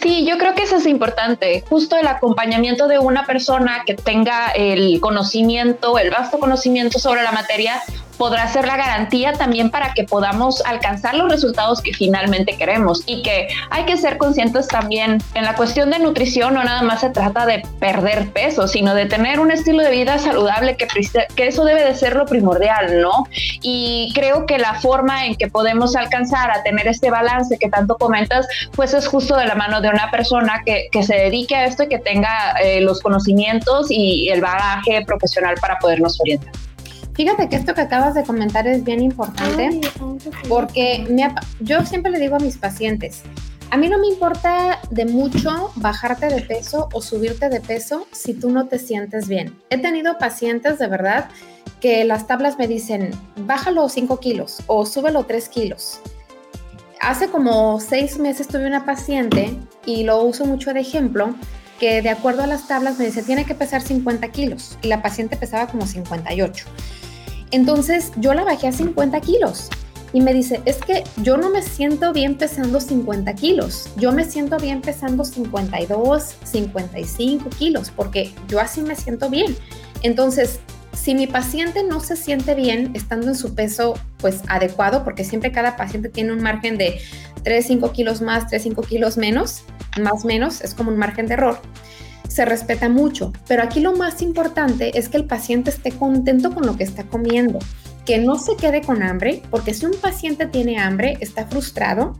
Sí, 0.00 0.26
yo 0.26 0.36
creo 0.36 0.54
que 0.54 0.62
eso 0.62 0.76
es 0.76 0.86
importante, 0.86 1.64
justo 1.68 1.96
el 1.96 2.06
acompañamiento 2.06 2.88
de 2.88 2.98
una 2.98 3.24
persona 3.24 3.84
que 3.86 3.94
tenga 3.94 4.48
el 4.50 5.00
conocimiento, 5.00 5.98
el 5.98 6.10
vasto 6.10 6.38
conocimiento 6.38 6.98
sobre 6.98 7.22
la 7.22 7.32
materia, 7.32 7.82
podrá 8.16 8.46
ser 8.48 8.66
la 8.66 8.76
garantía 8.76 9.32
también 9.32 9.70
para 9.70 9.94
que 9.94 10.04
podamos 10.04 10.62
alcanzar 10.66 11.14
los 11.14 11.30
resultados 11.30 11.80
que 11.80 11.92
finalmente 11.92 12.56
queremos 12.56 13.02
y 13.06 13.22
que 13.22 13.48
hay 13.70 13.84
que 13.84 13.96
ser 13.96 14.18
conscientes 14.18 14.68
también 14.68 15.18
en 15.34 15.44
la 15.44 15.54
cuestión 15.54 15.90
de 15.90 15.98
nutrición 15.98 16.54
no 16.54 16.64
nada 16.64 16.82
más 16.82 17.00
se 17.00 17.10
trata 17.10 17.46
de 17.46 17.62
perder 17.80 18.30
peso 18.30 18.68
sino 18.68 18.94
de 18.94 19.06
tener 19.06 19.40
un 19.40 19.50
estilo 19.50 19.82
de 19.82 19.90
vida 19.90 20.18
saludable 20.18 20.76
que, 20.76 20.86
que 21.34 21.46
eso 21.46 21.64
debe 21.64 21.84
de 21.84 21.94
ser 21.94 22.16
lo 22.16 22.26
primordial 22.26 23.00
no 23.00 23.26
y 23.60 24.12
creo 24.14 24.46
que 24.46 24.58
la 24.58 24.74
forma 24.74 25.26
en 25.26 25.36
que 25.36 25.48
podemos 25.48 25.96
alcanzar 25.96 26.50
a 26.50 26.62
tener 26.62 26.86
este 26.88 27.10
balance 27.10 27.58
que 27.58 27.68
tanto 27.68 27.96
comentas 27.96 28.46
pues 28.74 28.94
es 28.94 29.06
justo 29.06 29.36
de 29.36 29.46
la 29.46 29.54
mano 29.54 29.80
de 29.80 29.88
una 29.88 30.10
persona 30.10 30.62
que, 30.64 30.88
que 30.90 31.02
se 31.02 31.14
dedique 31.14 31.54
a 31.54 31.66
esto 31.66 31.84
y 31.84 31.88
que 31.88 31.98
tenga 31.98 32.52
eh, 32.62 32.80
los 32.80 33.00
conocimientos 33.00 33.86
y 33.90 34.28
el 34.28 34.40
bagaje 34.40 35.04
profesional 35.04 35.56
para 35.60 35.78
podernos 35.78 36.20
orientar. 36.20 36.52
Fíjate 37.14 37.48
que 37.48 37.56
esto 37.56 37.74
que 37.74 37.80
acabas 37.80 38.14
de 38.14 38.24
comentar 38.24 38.66
es 38.66 38.82
bien 38.82 39.00
importante 39.00 39.80
porque 40.48 41.06
yo 41.60 41.86
siempre 41.86 42.10
le 42.10 42.18
digo 42.18 42.36
a 42.36 42.40
mis 42.40 42.58
pacientes, 42.58 43.22
a 43.70 43.76
mí 43.76 43.88
no 43.88 43.98
me 43.98 44.08
importa 44.08 44.80
de 44.90 45.04
mucho 45.04 45.72
bajarte 45.76 46.26
de 46.26 46.42
peso 46.42 46.88
o 46.92 47.00
subirte 47.00 47.48
de 47.48 47.60
peso 47.60 48.06
si 48.12 48.34
tú 48.34 48.50
no 48.50 48.66
te 48.66 48.78
sientes 48.78 49.28
bien. 49.28 49.56
He 49.70 49.78
tenido 49.78 50.18
pacientes 50.18 50.78
de 50.78 50.88
verdad 50.88 51.28
que 51.80 52.04
las 52.04 52.26
tablas 52.26 52.58
me 52.58 52.66
dicen, 52.66 53.10
bájalo 53.46 53.88
5 53.88 54.18
kilos 54.18 54.62
o 54.66 54.84
súbelo 54.84 55.24
3 55.24 55.48
kilos. 55.48 56.00
Hace 57.00 57.28
como 57.28 57.78
6 57.78 58.18
meses 58.18 58.48
tuve 58.48 58.66
una 58.66 58.84
paciente 58.84 59.56
y 59.86 60.02
lo 60.02 60.22
uso 60.22 60.46
mucho 60.46 60.72
de 60.72 60.80
ejemplo 60.80 61.34
que 61.78 62.00
de 62.02 62.10
acuerdo 62.10 62.42
a 62.42 62.46
las 62.46 62.66
tablas 62.68 62.98
me 62.98 63.06
dice 63.06 63.22
tiene 63.22 63.44
que 63.44 63.54
pesar 63.54 63.82
50 63.82 64.28
kilos 64.28 64.78
y 64.82 64.88
la 64.88 65.02
paciente 65.02 65.36
pesaba 65.36 65.66
como 65.66 65.86
58. 65.86 66.66
Entonces 67.54 68.10
yo 68.16 68.34
la 68.34 68.42
bajé 68.42 68.66
a 68.66 68.72
50 68.72 69.20
kilos 69.20 69.68
y 70.12 70.20
me 70.20 70.34
dice, 70.34 70.60
es 70.64 70.78
que 70.78 71.04
yo 71.22 71.36
no 71.36 71.50
me 71.50 71.62
siento 71.62 72.12
bien 72.12 72.36
pesando 72.36 72.80
50 72.80 73.32
kilos, 73.36 73.88
yo 73.96 74.10
me 74.10 74.24
siento 74.24 74.56
bien 74.56 74.80
pesando 74.80 75.24
52, 75.24 76.34
55 76.42 77.50
kilos, 77.50 77.92
porque 77.94 78.32
yo 78.48 78.58
así 78.58 78.80
me 78.80 78.96
siento 78.96 79.30
bien. 79.30 79.56
Entonces, 80.02 80.58
si 80.92 81.14
mi 81.14 81.28
paciente 81.28 81.84
no 81.84 82.00
se 82.00 82.16
siente 82.16 82.56
bien 82.56 82.90
estando 82.94 83.28
en 83.28 83.36
su 83.36 83.54
peso 83.54 83.94
pues 84.18 84.42
adecuado, 84.48 85.04
porque 85.04 85.22
siempre 85.22 85.52
cada 85.52 85.76
paciente 85.76 86.08
tiene 86.08 86.32
un 86.32 86.42
margen 86.42 86.76
de 86.76 87.00
3, 87.44 87.64
5 87.64 87.92
kilos 87.92 88.20
más, 88.20 88.48
3, 88.48 88.64
5 88.64 88.82
kilos 88.82 89.16
menos, 89.16 89.62
más 90.00 90.24
menos, 90.24 90.60
es 90.60 90.74
como 90.74 90.90
un 90.90 90.98
margen 90.98 91.26
de 91.28 91.34
error, 91.34 91.60
se 92.28 92.44
respeta 92.44 92.88
mucho. 92.88 93.32
Pero 93.46 93.62
aquí 93.62 93.80
lo 93.80 93.94
más 93.94 94.22
importante 94.22 94.98
es 94.98 95.08
que 95.08 95.16
el 95.16 95.24
paciente 95.24 95.70
esté 95.70 95.92
contento 95.92 96.52
con 96.54 96.66
lo 96.66 96.76
que 96.76 96.84
está 96.84 97.04
comiendo, 97.04 97.58
que 98.04 98.18
no 98.18 98.38
se 98.38 98.56
quede 98.56 98.82
con 98.82 99.02
hambre, 99.02 99.42
porque 99.50 99.74
si 99.74 99.86
un 99.86 99.94
paciente 100.00 100.46
tiene 100.46 100.78
hambre, 100.78 101.16
está 101.20 101.46
frustrado, 101.46 102.16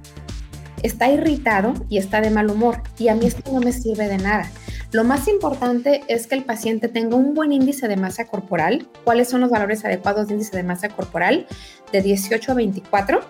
está 0.82 1.10
irritado 1.10 1.74
y 1.88 1.98
está 1.98 2.20
de 2.20 2.30
mal 2.30 2.50
humor. 2.50 2.82
Y 2.98 3.08
a 3.08 3.14
mí 3.14 3.26
esto 3.26 3.50
no 3.52 3.60
me 3.60 3.72
sirve 3.72 4.08
de 4.08 4.18
nada. 4.18 4.50
Lo 4.92 5.02
más 5.02 5.26
importante 5.26 6.02
es 6.06 6.28
que 6.28 6.36
el 6.36 6.44
paciente 6.44 6.88
tenga 6.88 7.16
un 7.16 7.34
buen 7.34 7.52
índice 7.52 7.88
de 7.88 7.96
masa 7.96 8.26
corporal. 8.26 8.86
¿Cuáles 9.02 9.28
son 9.28 9.40
los 9.40 9.50
valores 9.50 9.84
adecuados 9.84 10.28
de 10.28 10.34
índice 10.34 10.56
de 10.56 10.62
masa 10.62 10.88
corporal? 10.88 11.46
De 11.90 12.00
18 12.00 12.52
a 12.52 12.54
24. 12.54 13.20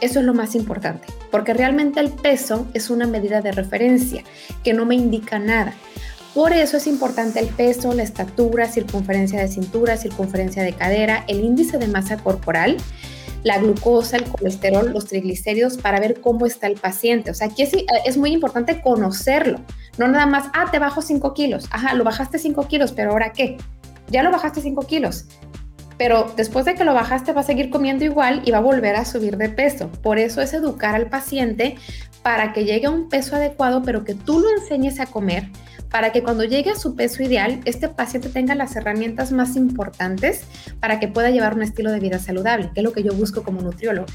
Eso 0.00 0.20
es 0.20 0.24
lo 0.24 0.34
más 0.34 0.54
importante, 0.54 1.06
porque 1.30 1.54
realmente 1.54 2.00
el 2.00 2.10
peso 2.10 2.66
es 2.74 2.90
una 2.90 3.06
medida 3.06 3.40
de 3.40 3.52
referencia 3.52 4.24
que 4.64 4.72
no 4.72 4.86
me 4.86 4.94
indica 4.94 5.38
nada. 5.38 5.74
Por 6.34 6.52
eso 6.52 6.76
es 6.76 6.86
importante 6.86 7.40
el 7.40 7.48
peso, 7.48 7.92
la 7.92 8.04
estatura, 8.04 8.68
circunferencia 8.68 9.40
de 9.40 9.48
cintura, 9.48 9.96
circunferencia 9.96 10.62
de 10.62 10.72
cadera, 10.72 11.24
el 11.26 11.40
índice 11.40 11.78
de 11.78 11.88
masa 11.88 12.18
corporal 12.18 12.76
la 13.42 13.58
glucosa, 13.58 14.16
el 14.16 14.24
colesterol, 14.24 14.92
los 14.92 15.06
triglicéridos 15.06 15.76
para 15.76 16.00
ver 16.00 16.20
cómo 16.20 16.46
está 16.46 16.66
el 16.66 16.76
paciente. 16.76 17.30
O 17.30 17.34
sea, 17.34 17.48
aquí 17.48 17.62
es, 17.62 18.16
muy 18.16 18.32
importante 18.32 18.80
conocerlo. 18.80 19.60
No 19.98 20.08
nada 20.08 20.26
más, 20.26 20.48
ah, 20.52 20.70
te 20.70 20.78
bajo 20.78 21.02
5 21.02 21.34
kilos. 21.34 21.66
Ajá, 21.70 21.94
lo 21.94 22.04
bajaste 22.04 22.38
5 22.38 22.68
kilos, 22.68 22.92
pero 22.92 23.12
ahora 23.12 23.32
qué? 23.32 23.56
Ya 24.08 24.22
lo 24.22 24.30
bajaste 24.30 24.60
5 24.60 24.86
kilos. 24.86 25.26
Pero 26.00 26.32
después 26.34 26.64
de 26.64 26.74
que 26.74 26.84
lo 26.84 26.94
bajaste 26.94 27.34
va 27.34 27.42
a 27.42 27.44
seguir 27.44 27.68
comiendo 27.68 28.06
igual 28.06 28.40
y 28.46 28.52
va 28.52 28.56
a 28.56 28.62
volver 28.62 28.96
a 28.96 29.04
subir 29.04 29.36
de 29.36 29.50
peso. 29.50 29.90
Por 30.02 30.18
eso 30.18 30.40
es 30.40 30.54
educar 30.54 30.94
al 30.94 31.10
paciente 31.10 31.76
para 32.22 32.54
que 32.54 32.64
llegue 32.64 32.86
a 32.86 32.90
un 32.90 33.10
peso 33.10 33.36
adecuado, 33.36 33.82
pero 33.82 34.02
que 34.02 34.14
tú 34.14 34.40
lo 34.40 34.48
enseñes 34.48 34.98
a 34.98 35.04
comer 35.04 35.50
para 35.90 36.10
que 36.10 36.22
cuando 36.22 36.44
llegue 36.44 36.70
a 36.70 36.76
su 36.76 36.96
peso 36.96 37.22
ideal, 37.22 37.60
este 37.66 37.90
paciente 37.90 38.30
tenga 38.30 38.54
las 38.54 38.76
herramientas 38.76 39.30
más 39.30 39.56
importantes 39.56 40.44
para 40.80 41.00
que 41.00 41.08
pueda 41.08 41.28
llevar 41.28 41.52
un 41.52 41.62
estilo 41.62 41.92
de 41.92 42.00
vida 42.00 42.18
saludable, 42.18 42.70
que 42.72 42.80
es 42.80 42.84
lo 42.84 42.94
que 42.94 43.02
yo 43.02 43.12
busco 43.12 43.42
como 43.42 43.60
nutriólogo. 43.60 44.06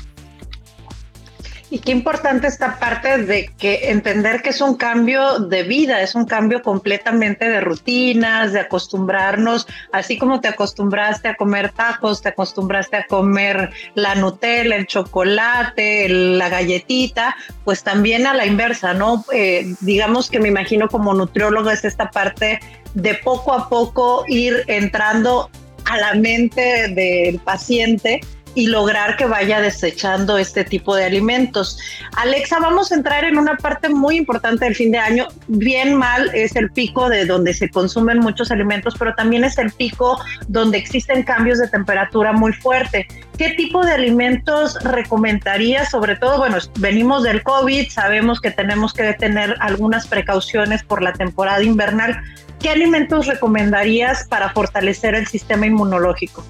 Y 1.75 1.79
qué 1.79 1.91
importante 1.91 2.47
esta 2.47 2.79
parte 2.79 3.17
de 3.17 3.51
que 3.57 3.91
entender 3.91 4.41
que 4.41 4.51
es 4.51 4.61
un 4.61 4.77
cambio 4.77 5.39
de 5.39 5.63
vida, 5.63 6.01
es 6.01 6.15
un 6.15 6.23
cambio 6.23 6.61
completamente 6.61 7.49
de 7.49 7.59
rutinas, 7.59 8.53
de 8.53 8.61
acostumbrarnos, 8.61 9.67
así 9.91 10.17
como 10.17 10.39
te 10.39 10.47
acostumbraste 10.47 11.27
a 11.27 11.35
comer 11.35 11.73
tacos, 11.73 12.21
te 12.21 12.29
acostumbraste 12.29 12.95
a 12.95 13.07
comer 13.07 13.71
la 13.93 14.15
Nutella, 14.15 14.77
el 14.77 14.87
chocolate, 14.87 16.07
la 16.07 16.47
galletita, 16.47 17.35
pues 17.65 17.83
también 17.83 18.25
a 18.25 18.33
la 18.33 18.45
inversa, 18.45 18.93
¿no? 18.93 19.25
Eh, 19.33 19.75
digamos 19.81 20.29
que 20.29 20.39
me 20.39 20.47
imagino 20.47 20.87
como 20.87 21.13
nutriólogo 21.13 21.71
es 21.71 21.83
esta 21.83 22.09
parte 22.09 22.61
de 22.93 23.15
poco 23.15 23.51
a 23.51 23.67
poco 23.67 24.23
ir 24.29 24.63
entrando 24.67 25.49
a 25.83 25.97
la 25.97 26.13
mente 26.13 26.87
del 26.87 27.39
paciente 27.39 28.21
y 28.55 28.67
lograr 28.67 29.17
que 29.17 29.25
vaya 29.25 29.61
desechando 29.61 30.37
este 30.37 30.63
tipo 30.63 30.95
de 30.95 31.03
alimentos. 31.03 31.77
Alexa, 32.15 32.59
vamos 32.59 32.91
a 32.91 32.95
entrar 32.95 33.25
en 33.25 33.37
una 33.37 33.57
parte 33.57 33.89
muy 33.89 34.15
importante 34.17 34.65
del 34.65 34.75
fin 34.75 34.91
de 34.91 34.97
año. 34.97 35.27
Bien 35.47 35.93
mal 35.93 36.31
es 36.33 36.55
el 36.55 36.71
pico 36.71 37.09
de 37.09 37.25
donde 37.25 37.53
se 37.53 37.69
consumen 37.69 38.19
muchos 38.19 38.49
alimentos, 38.51 38.95
pero 38.97 39.13
también 39.13 39.43
es 39.43 39.57
el 39.57 39.71
pico 39.71 40.19
donde 40.47 40.77
existen 40.77 41.23
cambios 41.23 41.59
de 41.59 41.67
temperatura 41.67 42.31
muy 42.31 42.53
fuerte. 42.53 43.07
¿Qué 43.37 43.49
tipo 43.51 43.85
de 43.85 43.91
alimentos 43.91 44.81
recomendarías? 44.81 45.91
Sobre 45.91 46.15
todo, 46.15 46.37
bueno, 46.37 46.57
venimos 46.79 47.23
del 47.23 47.43
COVID, 47.43 47.89
sabemos 47.89 48.39
que 48.39 48.51
tenemos 48.51 48.93
que 48.93 49.13
tener 49.13 49.55
algunas 49.59 50.07
precauciones 50.07 50.83
por 50.83 51.01
la 51.01 51.11
temporada 51.11 51.61
invernal. 51.61 52.21
¿Qué 52.61 52.69
alimentos 52.69 53.27
recomendarías 53.27 54.25
para 54.29 54.49
fortalecer 54.49 55.15
el 55.15 55.27
sistema 55.27 55.67
inmunológico? 55.67 56.45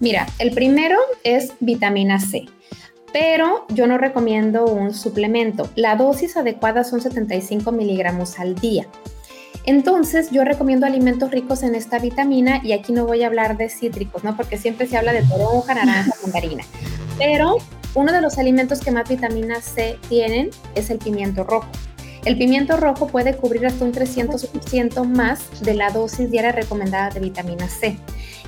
Mira, 0.00 0.26
el 0.38 0.52
primero 0.52 0.98
es 1.22 1.52
vitamina 1.60 2.18
C, 2.20 2.46
pero 3.12 3.64
yo 3.68 3.86
no 3.86 3.98
recomiendo 3.98 4.66
un 4.66 4.92
suplemento. 4.92 5.70
La 5.76 5.96
dosis 5.96 6.36
adecuada 6.36 6.84
son 6.84 7.00
75 7.00 7.70
miligramos 7.72 8.38
al 8.38 8.54
día. 8.56 8.86
Entonces, 9.66 10.30
yo 10.30 10.44
recomiendo 10.44 10.84
alimentos 10.84 11.30
ricos 11.30 11.62
en 11.62 11.74
esta 11.74 11.98
vitamina 11.98 12.60
y 12.62 12.72
aquí 12.72 12.92
no 12.92 13.06
voy 13.06 13.22
a 13.22 13.28
hablar 13.28 13.56
de 13.56 13.70
cítricos, 13.70 14.22
¿no? 14.22 14.36
Porque 14.36 14.58
siempre 14.58 14.86
se 14.86 14.96
habla 14.96 15.12
de 15.12 15.22
toronja, 15.22 15.74
naranja, 15.74 16.12
mandarina. 16.22 16.64
Pero 17.18 17.58
uno 17.94 18.12
de 18.12 18.20
los 18.20 18.38
alimentos 18.38 18.80
que 18.80 18.90
más 18.90 19.08
vitamina 19.08 19.60
C 19.62 19.98
tienen 20.08 20.50
es 20.74 20.90
el 20.90 20.98
pimiento 20.98 21.44
rojo. 21.44 21.68
El 22.24 22.38
pimiento 22.38 22.78
rojo 22.78 23.06
puede 23.06 23.36
cubrir 23.36 23.66
hasta 23.66 23.84
un 23.84 23.92
300% 23.92 25.04
más 25.04 25.60
de 25.60 25.74
la 25.74 25.90
dosis 25.90 26.30
diaria 26.30 26.52
recomendada 26.52 27.10
de 27.10 27.20
vitamina 27.20 27.68
C. 27.68 27.98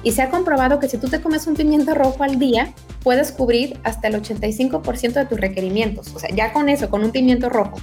Y 0.02 0.12
se 0.12 0.22
ha 0.22 0.30
comprobado 0.30 0.78
que 0.78 0.88
si 0.88 0.96
tú 0.96 1.08
te 1.08 1.20
comes 1.20 1.46
un 1.46 1.56
pimiento 1.56 1.94
rojo 1.94 2.22
al 2.22 2.38
día, 2.38 2.72
puedes 3.02 3.32
cubrir 3.32 3.78
hasta 3.82 4.08
el 4.08 4.14
85% 4.14 5.12
de 5.12 5.26
tus 5.26 5.38
requerimientos. 5.38 6.14
O 6.14 6.18
sea, 6.18 6.34
ya 6.34 6.54
con 6.54 6.70
eso, 6.70 6.88
con 6.88 7.04
un 7.04 7.10
pimiento 7.10 7.50
rojo. 7.50 7.76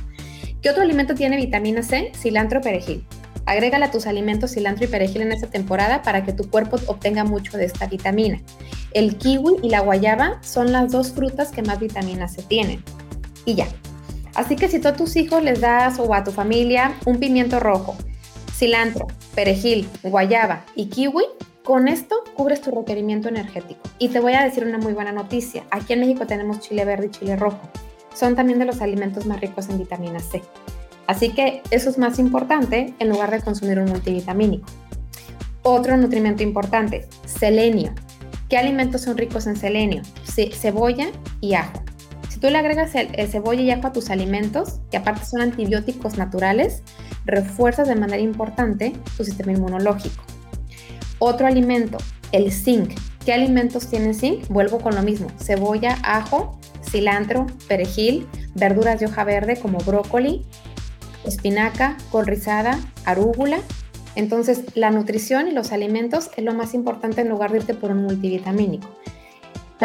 ¿Qué 0.64 0.72
otro 0.72 0.82
alimento 0.82 1.14
tiene 1.14 1.38
vitamina 1.38 1.84
C? 1.84 2.12
Cilantro, 2.16 2.62
perejil. 2.62 3.06
Agrégale 3.46 3.86
a 3.86 3.92
tus 3.92 4.08
alimentos 4.08 4.54
cilantro 4.54 4.86
y 4.86 4.88
perejil 4.88 5.22
en 5.22 5.32
esta 5.32 5.48
temporada 5.48 6.02
para 6.02 6.24
que 6.24 6.34
tu 6.34 6.50
cuerpo 6.50 6.78
obtenga 6.88 7.24
mucho 7.24 7.58
de 7.58 7.66
esta 7.66 7.86
vitamina. 7.86 8.42
El 8.94 9.18
kiwi 9.18 9.58
y 9.62 9.70
la 9.70 9.82
guayaba 9.82 10.40
son 10.42 10.72
las 10.72 10.92
dos 10.92 11.12
frutas 11.12 11.52
que 11.52 11.62
más 11.62 11.80
vitamina 11.80 12.28
C 12.28 12.42
tienen. 12.42 12.84
Y 13.46 13.56
ya, 13.56 13.68
Así 14.36 14.56
que 14.56 14.68
si 14.68 14.80
tú 14.80 14.88
a 14.88 14.94
tus 14.94 15.16
hijos 15.16 15.44
les 15.44 15.62
das 15.62 16.00
o 16.00 16.14
a 16.14 16.24
tu 16.24 16.32
familia 16.32 16.96
un 17.06 17.20
pimiento 17.20 17.60
rojo, 17.60 17.96
cilantro, 18.52 19.08
perejil, 19.36 19.88
guayaba 20.02 20.66
y 20.76 20.88
kiwi, 20.88 21.24
con 21.64 21.88
esto 21.88 22.24
cubres 22.36 22.62
tu 22.62 22.72
requerimiento 22.72 23.30
energético. 23.30 23.82
Y 24.00 24.10
te 24.10 24.20
voy 24.20 24.34
a 24.34 24.44
decir 24.44 24.66
una 24.66 24.80
muy 24.80 24.94
buena 24.94 25.12
noticia. 25.12 25.64
Aquí 25.72 25.94
en 25.94 26.02
México 26.02 26.26
tenemos 26.26 26.60
chile 26.60 26.84
verde 26.84 27.08
y 27.08 27.12
chile 27.12 27.36
rojo. 27.36 27.62
Son 28.14 28.36
también 28.36 28.60
de 28.60 28.66
los 28.66 28.82
alimentos 28.82 29.26
más 29.26 29.40
ricos 29.40 29.70
en 29.70 29.78
vitamina 29.78 30.20
C. 30.20 30.42
Así 31.08 31.30
que 31.30 31.62
eso 31.72 31.90
es 31.90 31.98
más 31.98 32.20
importante 32.20 32.94
en 33.00 33.10
lugar 33.10 33.32
de 33.32 33.42
consumir 33.42 33.80
un 33.80 33.90
multivitamínico. 33.90 34.68
Otro 35.62 35.96
nutrimento 35.96 36.44
importante, 36.44 37.08
selenio. 37.26 37.94
¿Qué 38.50 38.58
alimentos 38.58 39.02
son 39.02 39.18
ricos 39.18 39.48
en 39.48 39.56
selenio? 39.56 40.02
cebolla 40.26 41.08
y 41.42 41.54
ajo 41.54 41.83
tú 42.44 42.50
le 42.50 42.58
agregas 42.58 42.94
el, 42.96 43.08
cebolla 43.30 43.62
y 43.62 43.72
ajo 43.72 43.88
a 43.88 43.94
tus 43.94 44.10
alimentos, 44.10 44.82
que 44.92 44.98
aparte 44.98 45.24
son 45.24 45.40
antibióticos 45.40 46.18
naturales, 46.18 46.84
refuerzas 47.24 47.88
de 47.88 47.96
manera 47.96 48.22
importante 48.22 48.92
tu 49.16 49.24
sistema 49.24 49.54
inmunológico. 49.54 50.22
Otro 51.20 51.48
alimento, 51.48 52.00
el 52.34 52.52
zinc. 52.52 53.00
¿Qué 53.26 53.32
alimentos 53.32 53.88
tienen 53.88 54.14
zinc? 54.14 54.46
Vuelvo 54.50 54.82
con 54.82 54.94
lo 54.94 55.04
mismo, 55.04 55.30
cebolla, 55.40 55.98
ajo, 56.04 56.60
cilantro, 56.84 57.48
perejil, 57.70 58.28
verduras 58.56 59.00
de 59.00 59.06
hoja 59.06 59.24
verde 59.24 59.56
como 59.56 59.78
brócoli, 59.78 60.46
espinaca, 61.26 61.96
col 62.12 62.28
rizada, 62.28 62.78
arúgula. 63.06 63.60
Entonces, 64.16 64.66
la 64.76 64.92
nutrición 64.92 65.48
y 65.48 65.52
los 65.52 65.72
alimentos 65.72 66.30
es 66.36 66.44
lo 66.44 66.54
más 66.54 66.74
importante 66.74 67.22
en 67.22 67.30
lugar 67.30 67.54
de 67.54 67.60
irte 67.60 67.74
por 67.74 67.92
un 67.92 68.04
multivitamínico. 68.04 68.90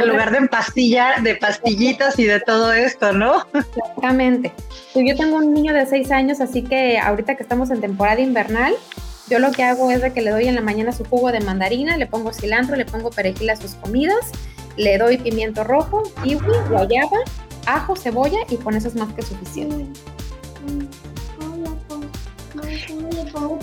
En 0.02 0.08
lugar 0.08 0.30
de 0.30 0.46
pastilla, 0.48 1.14
de 1.22 1.36
pastillitas 1.36 2.18
y 2.18 2.24
de 2.24 2.40
todo 2.40 2.72
esto, 2.72 3.12
¿no? 3.12 3.46
Exactamente. 3.54 4.52
Pues 4.92 5.04
yo 5.08 5.16
tengo 5.16 5.36
un 5.36 5.52
niño 5.52 5.72
de 5.72 5.86
seis 5.86 6.10
años, 6.10 6.40
así 6.40 6.62
que 6.62 6.98
ahorita 6.98 7.36
que 7.36 7.42
estamos 7.42 7.70
en 7.70 7.80
temporada 7.80 8.20
invernal, 8.20 8.74
yo 9.28 9.38
lo 9.38 9.52
que 9.52 9.62
hago 9.62 9.90
es 9.90 10.00
de 10.00 10.12
que 10.12 10.22
le 10.22 10.30
doy 10.30 10.48
en 10.48 10.54
la 10.54 10.62
mañana 10.62 10.92
su 10.92 11.04
jugo 11.04 11.32
de 11.32 11.40
mandarina, 11.40 11.96
le 11.96 12.06
pongo 12.06 12.32
cilantro, 12.32 12.76
le 12.76 12.84
pongo 12.84 13.10
perejil 13.10 13.50
a 13.50 13.56
sus 13.56 13.74
comidas, 13.74 14.32
le 14.76 14.96
doy 14.96 15.18
pimiento 15.18 15.64
rojo, 15.64 16.02
kiwi, 16.22 16.40
guayaba, 16.70 17.18
ajo, 17.66 17.94
cebolla 17.96 18.38
y 18.48 18.56
con 18.56 18.74
eso 18.74 18.88
es 18.88 18.94
más 18.94 19.12
que 19.12 19.22
suficiente. 19.22 19.86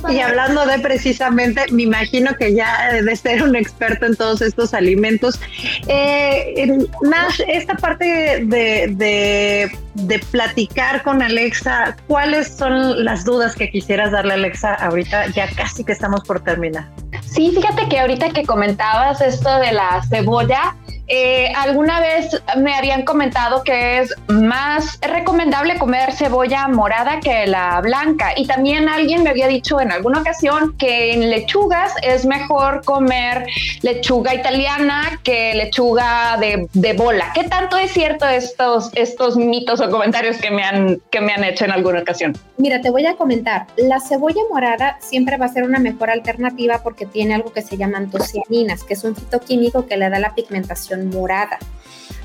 Y 0.09 0.19
hablando 0.19 0.65
de 0.65 0.79
precisamente, 0.79 1.63
me 1.71 1.83
imagino 1.83 2.33
que 2.35 2.53
ya 2.53 2.91
debe 2.91 3.15
ser 3.15 3.43
un 3.43 3.55
experto 3.55 4.05
en 4.05 4.15
todos 4.15 4.41
estos 4.41 4.73
alimentos. 4.73 5.39
Eh, 5.87 6.77
Nash, 7.01 7.41
esta 7.47 7.75
parte 7.75 8.05
de, 8.45 9.69
de, 9.93 10.19
platicar 10.31 11.03
con 11.03 11.21
Alexa, 11.21 11.95
¿cuáles 12.07 12.55
son 12.55 13.03
las 13.03 13.25
dudas 13.25 13.55
que 13.55 13.69
quisieras 13.69 14.11
darle 14.11 14.33
a 14.33 14.35
Alexa 14.35 14.73
ahorita? 14.75 15.27
Ya 15.27 15.49
casi 15.55 15.83
que 15.83 15.91
estamos 15.91 16.21
por 16.21 16.41
terminar. 16.41 16.89
Sí, 17.21 17.51
fíjate 17.55 17.87
que 17.89 17.99
ahorita 17.99 18.29
que 18.29 18.43
comentabas 18.43 19.21
esto 19.21 19.59
de 19.59 19.71
la 19.71 20.03
cebolla, 20.09 20.75
eh, 21.07 21.51
alguna 21.55 21.99
vez 21.99 22.41
me 22.57 22.73
habían 22.73 23.03
comentado 23.03 23.63
que 23.63 23.99
es 23.99 24.13
más 24.27 24.99
recomendable 25.01 25.77
comer 25.77 26.13
cebolla 26.13 26.67
morada 26.67 27.19
que 27.19 27.45
la 27.47 27.79
blanca. 27.81 28.33
Y 28.35 28.47
también 28.47 28.89
alguien 28.89 29.23
me 29.23 29.29
había 29.29 29.47
dicho 29.47 29.79
en 29.79 29.91
alguna 29.91 30.21
ocasión 30.21 30.75
que 30.77 31.13
en 31.13 31.29
lechugas 31.29 31.93
es 32.01 32.25
mejor 32.25 32.83
comer 32.83 33.45
lechuga 33.81 34.33
italiana 34.33 35.19
que 35.23 35.53
lechuga 35.53 36.37
de, 36.37 36.93
bola. 36.93 37.31
¿Qué 37.33 37.43
tanto 37.43 37.77
es 37.77 37.91
cierto 37.91 38.27
estos, 38.27 38.89
estos 38.93 39.35
mitos 39.35 39.81
o 39.81 39.89
comentarios 39.89 40.37
que 40.37 40.49
me, 40.49 40.63
han, 40.63 41.01
que 41.09 41.19
me 41.19 41.33
han 41.33 41.43
hecho 41.43 41.65
en 41.65 41.71
alguna 41.71 41.99
ocasión? 41.99 42.37
Mira, 42.57 42.81
te 42.81 42.89
voy 42.89 43.05
a 43.05 43.15
comentar. 43.15 43.67
La 43.75 43.99
cebolla 43.99 44.41
morada 44.49 44.97
siempre 45.01 45.37
va 45.37 45.45
a 45.45 45.49
ser 45.49 45.63
una 45.63 45.79
mejor 45.79 46.09
alternativa 46.09 46.81
porque 46.83 47.05
tiene 47.05 47.35
algo 47.35 47.51
que 47.51 47.61
se 47.61 47.77
llama 47.77 47.97
antocianinas, 47.97 48.83
que 48.83 48.93
es 48.93 49.03
un 49.03 49.15
fitoquímico 49.15 49.85
que 49.85 49.97
le 49.97 50.09
da 50.09 50.19
la 50.19 50.33
pigmentación 50.33 50.94
morada. 50.97 51.59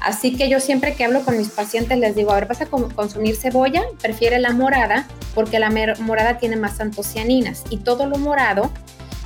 Así 0.01 0.35
que 0.35 0.49
yo 0.49 0.61
siempre 0.61 0.95
que 0.95 1.05
hablo 1.05 1.23
con 1.23 1.37
mis 1.37 1.49
pacientes 1.49 1.99
les 1.99 2.15
digo, 2.15 2.31
a 2.31 2.37
ver, 2.37 2.47
vas 2.47 2.63
a 2.63 2.67
consumir 2.67 3.37
cebolla, 3.37 3.83
prefiere 4.01 4.39
la 4.39 4.53
morada 4.53 5.07
porque 5.35 5.59
la 5.59 5.71
morada 6.01 6.39
tiene 6.39 6.57
más 6.57 6.81
antocianinas 6.81 7.65
y 7.69 7.79
todo 7.79 8.07
lo 8.07 8.17
morado 8.17 8.71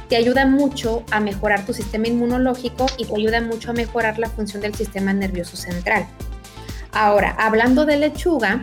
te 0.09 0.17
ayuda 0.17 0.47
mucho 0.47 1.05
a 1.11 1.21
mejorar 1.21 1.65
tu 1.65 1.73
sistema 1.73 2.09
inmunológico 2.09 2.87
y 2.99 3.05
te 3.05 3.15
ayuda 3.17 3.41
mucho 3.41 3.71
a 3.71 3.75
mejorar 3.75 4.19
la 4.19 4.29
función 4.29 4.63
del 4.63 4.75
sistema 4.75 5.13
nervioso 5.13 5.57
central. 5.57 6.07
Ahora, 6.93 7.35
hablando 7.39 7.87
de 7.87 7.97
lechuga, 7.97 8.61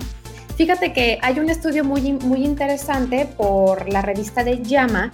fíjate 0.55 0.93
que 0.93 1.17
hay 1.21 1.39
un 1.39 1.49
estudio 1.49 1.83
muy, 1.83 2.13
muy 2.13 2.43
interesante 2.43 3.25
por 3.25 3.91
la 3.91 4.01
revista 4.01 4.43
de 4.43 4.61
Llama 4.61 5.11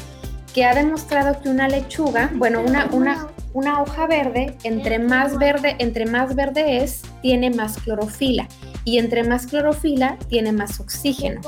que 0.58 0.66
ha 0.66 0.74
demostrado 0.74 1.40
que 1.40 1.50
una 1.50 1.68
lechuga, 1.68 2.32
bueno, 2.34 2.64
una, 2.66 2.88
una, 2.92 3.28
una 3.54 3.80
hoja 3.80 4.08
verde, 4.08 4.58
entre 4.64 4.98
más 4.98 5.38
verde, 5.38 5.76
entre 5.78 6.08
más 6.08 6.34
verde 6.34 6.78
es, 6.78 7.04
tiene 7.22 7.52
más 7.52 7.78
clorofila 7.78 8.48
y 8.84 8.98
entre 8.98 9.24
más 9.24 9.46
clorofila 9.46 10.18
tiene 10.30 10.52
más 10.54 10.80
oxígeno. 10.80 11.42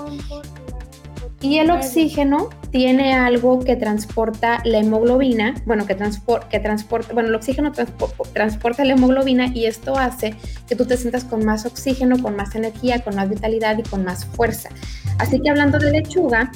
Y 1.41 1.57
el 1.57 1.71
oxígeno 1.71 2.49
tiene 2.69 3.15
algo 3.15 3.61
que 3.61 3.75
transporta 3.75 4.61
la 4.63 4.77
hemoglobina, 4.77 5.55
bueno, 5.65 5.87
que, 5.87 5.97
que 5.97 6.59
transporta, 6.59 7.11
bueno, 7.11 7.29
el 7.29 7.35
oxígeno 7.35 7.71
transporta 7.71 8.85
la 8.85 8.93
hemoglobina 8.93 9.47
y 9.47 9.65
esto 9.65 9.97
hace 9.97 10.35
que 10.67 10.75
tú 10.75 10.85
te 10.85 10.97
sientas 10.97 11.23
con 11.23 11.43
más 11.43 11.65
oxígeno, 11.65 12.21
con 12.21 12.35
más 12.35 12.53
energía, 12.53 13.03
con 13.03 13.15
más 13.15 13.27
vitalidad 13.27 13.75
y 13.79 13.81
con 13.81 14.03
más 14.03 14.25
fuerza. 14.25 14.69
Así 15.19 15.41
que 15.41 15.49
hablando 15.49 15.77
de 15.79 15.91
lechuga, 15.91 16.51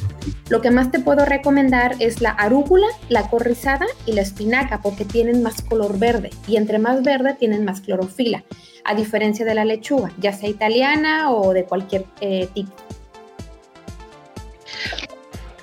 lo 0.49 0.61
que 0.61 0.71
más 0.71 0.89
te 0.89 0.99
puedo 0.99 1.25
recomendar 1.25 1.95
es 1.99 2.21
la 2.21 2.31
arúgula, 2.31 2.87
la 3.09 3.29
corrizada 3.29 3.85
y 4.05 4.13
la 4.13 4.21
espinaca, 4.21 4.81
porque 4.81 5.05
tienen 5.05 5.43
más 5.43 5.61
color 5.61 5.99
verde 5.99 6.29
y 6.47 6.55
entre 6.55 6.79
más 6.79 7.03
verde 7.03 7.35
tienen 7.37 7.65
más 7.65 7.81
clorofila, 7.81 8.43
a 8.85 8.95
diferencia 8.95 9.45
de 9.45 9.53
la 9.53 9.65
lechuga, 9.65 10.11
ya 10.17 10.31
sea 10.31 10.49
italiana 10.49 11.31
o 11.31 11.53
de 11.53 11.65
cualquier 11.65 12.05
eh, 12.21 12.47
tipo. 12.53 12.73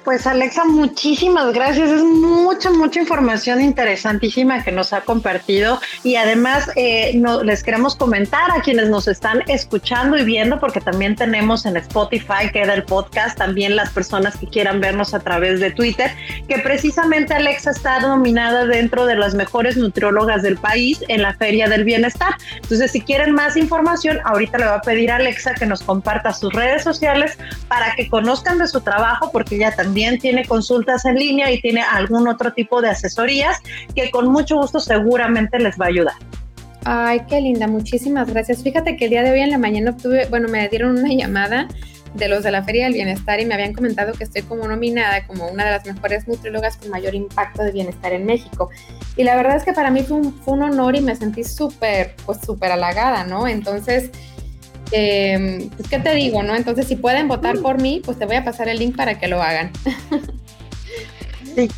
Pues 0.04 0.26
Alexa, 0.26 0.64
muchísimas 0.64 1.52
gracias. 1.52 1.90
Es 1.90 2.02
mucha, 2.02 2.70
mucha 2.70 3.00
información 3.00 3.60
interesantísima 3.60 4.64
que 4.64 4.72
nos 4.72 4.94
ha 4.94 5.02
compartido 5.02 5.78
y 6.02 6.16
además 6.16 6.70
eh, 6.76 7.20
les 7.44 7.62
queremos 7.62 7.96
comentar 7.96 8.50
a 8.50 8.62
quienes 8.62 8.88
nos 8.88 9.08
están 9.08 9.42
escuchando 9.46 10.16
y 10.16 10.24
viendo, 10.24 10.58
porque 10.58 10.80
también 10.80 11.16
tenemos 11.16 11.66
en 11.66 11.76
Spotify, 11.76 12.50
queda 12.50 12.72
el 12.74 12.84
podcast, 12.84 13.36
también 13.36 13.76
las 13.76 13.90
personas 13.90 14.38
que 14.38 14.46
quieran 14.46 14.80
vernos 14.80 15.12
a 15.12 15.20
través 15.20 15.60
de 15.60 15.70
Twitter, 15.70 16.10
que 16.48 16.58
precisamente 16.60 17.34
Alexa 17.34 17.70
está 17.70 18.00
nominada 18.00 18.64
dentro 18.64 19.04
de 19.04 19.16
las 19.16 19.34
mejores 19.34 19.76
nutriólogas 19.76 20.42
del 20.42 20.56
país 20.56 21.04
en 21.08 21.20
la 21.20 21.34
Feria 21.34 21.68
del 21.68 21.84
Bienestar. 21.84 22.36
Entonces, 22.56 22.90
si 22.90 23.02
quieren 23.02 23.32
más 23.32 23.54
información, 23.58 24.18
ahorita 24.24 24.56
le 24.56 24.64
va 24.64 24.76
a 24.76 24.80
pedir 24.80 25.10
a 25.10 25.16
Alexa 25.16 25.54
que 25.54 25.66
nos 25.66 25.82
comparta 25.82 26.32
sus 26.32 26.52
redes 26.54 26.82
sociales 26.82 27.36
para 27.68 27.94
que 27.94 28.08
conozcan 28.08 28.58
de 28.58 28.66
su 28.66 28.80
trabajo, 28.80 29.30
porque 29.30 29.58
ya 29.58 29.70
también 29.76 29.89
también 29.90 30.20
tiene 30.20 30.44
consultas 30.44 31.04
en 31.04 31.16
línea 31.16 31.50
y 31.50 31.60
tiene 31.60 31.82
algún 31.82 32.28
otro 32.28 32.52
tipo 32.52 32.80
de 32.80 32.90
asesorías 32.90 33.58
que 33.92 34.08
con 34.12 34.30
mucho 34.30 34.54
gusto 34.56 34.78
seguramente 34.78 35.58
les 35.58 35.76
va 35.76 35.86
a 35.86 35.88
ayudar. 35.88 36.14
Ay, 36.84 37.22
qué 37.28 37.40
linda, 37.40 37.66
muchísimas 37.66 38.30
gracias. 38.30 38.62
Fíjate 38.62 38.96
que 38.96 39.06
el 39.06 39.10
día 39.10 39.24
de 39.24 39.32
hoy 39.32 39.40
en 39.40 39.50
la 39.50 39.58
mañana 39.58 39.90
obtuve, 39.90 40.28
bueno, 40.30 40.46
me 40.46 40.68
dieron 40.68 40.96
una 40.96 41.12
llamada 41.12 41.66
de 42.14 42.28
los 42.28 42.44
de 42.44 42.52
la 42.52 42.62
Feria 42.62 42.84
del 42.84 42.94
Bienestar 42.94 43.40
y 43.40 43.46
me 43.46 43.54
habían 43.54 43.72
comentado 43.72 44.12
que 44.12 44.22
estoy 44.22 44.42
como 44.42 44.68
nominada 44.68 45.26
como 45.26 45.48
una 45.48 45.64
de 45.64 45.70
las 45.72 45.84
mejores 45.84 46.28
nutriólogas 46.28 46.76
con 46.76 46.90
mayor 46.90 47.16
impacto 47.16 47.64
de 47.64 47.72
bienestar 47.72 48.12
en 48.12 48.26
México. 48.26 48.70
Y 49.16 49.24
la 49.24 49.34
verdad 49.34 49.56
es 49.56 49.64
que 49.64 49.72
para 49.72 49.90
mí 49.90 50.04
fue 50.04 50.18
un, 50.18 50.32
fue 50.32 50.54
un 50.54 50.62
honor 50.62 50.94
y 50.94 51.00
me 51.00 51.16
sentí 51.16 51.42
súper, 51.42 52.14
pues 52.24 52.38
súper 52.46 52.70
halagada, 52.70 53.24
¿no? 53.24 53.48
Entonces, 53.48 54.12
eh, 54.92 55.68
pues, 55.76 55.88
¿qué 55.88 55.98
te 55.98 56.14
digo, 56.14 56.42
no? 56.42 56.54
Entonces, 56.54 56.86
si 56.86 56.96
pueden 56.96 57.28
votar 57.28 57.58
por 57.58 57.80
mí, 57.80 58.00
pues 58.04 58.18
te 58.18 58.26
voy 58.26 58.36
a 58.36 58.44
pasar 58.44 58.68
el 58.68 58.78
link 58.78 58.96
para 58.96 59.18
que 59.18 59.28
lo 59.28 59.42
hagan. 59.42 59.70
Sí. 61.54 61.68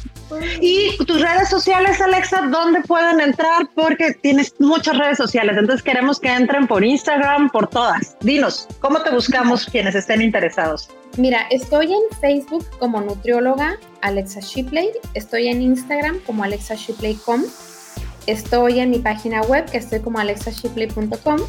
Y 0.61 0.96
tus 1.05 1.20
redes 1.20 1.48
sociales, 1.48 2.01
Alexa, 2.01 2.42
¿dónde 2.51 2.81
pueden 2.83 3.20
entrar? 3.20 3.68
Porque 3.75 4.12
tienes 4.14 4.55
muchas 4.59 4.96
redes 4.96 5.18
sociales, 5.18 5.57
entonces 5.59 5.83
queremos 5.83 6.20
que 6.20 6.33
entren 6.33 6.66
por 6.66 6.85
Instagram, 6.85 7.51
por 7.51 7.68
todas. 7.68 8.16
Dinos, 8.20 8.68
¿cómo 8.81 9.03
te 9.03 9.11
buscamos 9.11 9.66
quienes 9.66 9.94
estén 9.94 10.22
interesados? 10.22 10.88
Mira, 11.16 11.46
estoy 11.51 11.92
en 11.92 12.18
Facebook 12.20 12.64
como 12.79 13.01
nutrióloga 13.01 13.77
Alexa 14.01 14.40
Shipley, 14.40 14.90
estoy 15.14 15.48
en 15.48 15.61
Instagram 15.61 16.18
como 16.20 16.44
alexashipley.com, 16.44 17.42
estoy 18.27 18.81
en 18.81 18.90
mi 18.90 18.98
página 18.98 19.42
web 19.42 19.70
que 19.70 19.79
estoy 19.79 20.01
como 20.01 20.18
alexashipley.com 20.18 21.40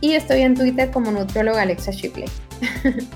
y 0.00 0.14
estoy 0.14 0.42
en 0.42 0.54
Twitter 0.54 0.90
como 0.90 1.10
nutrióloga 1.10 1.62
Alexa 1.62 1.90
Shipley. 1.90 2.28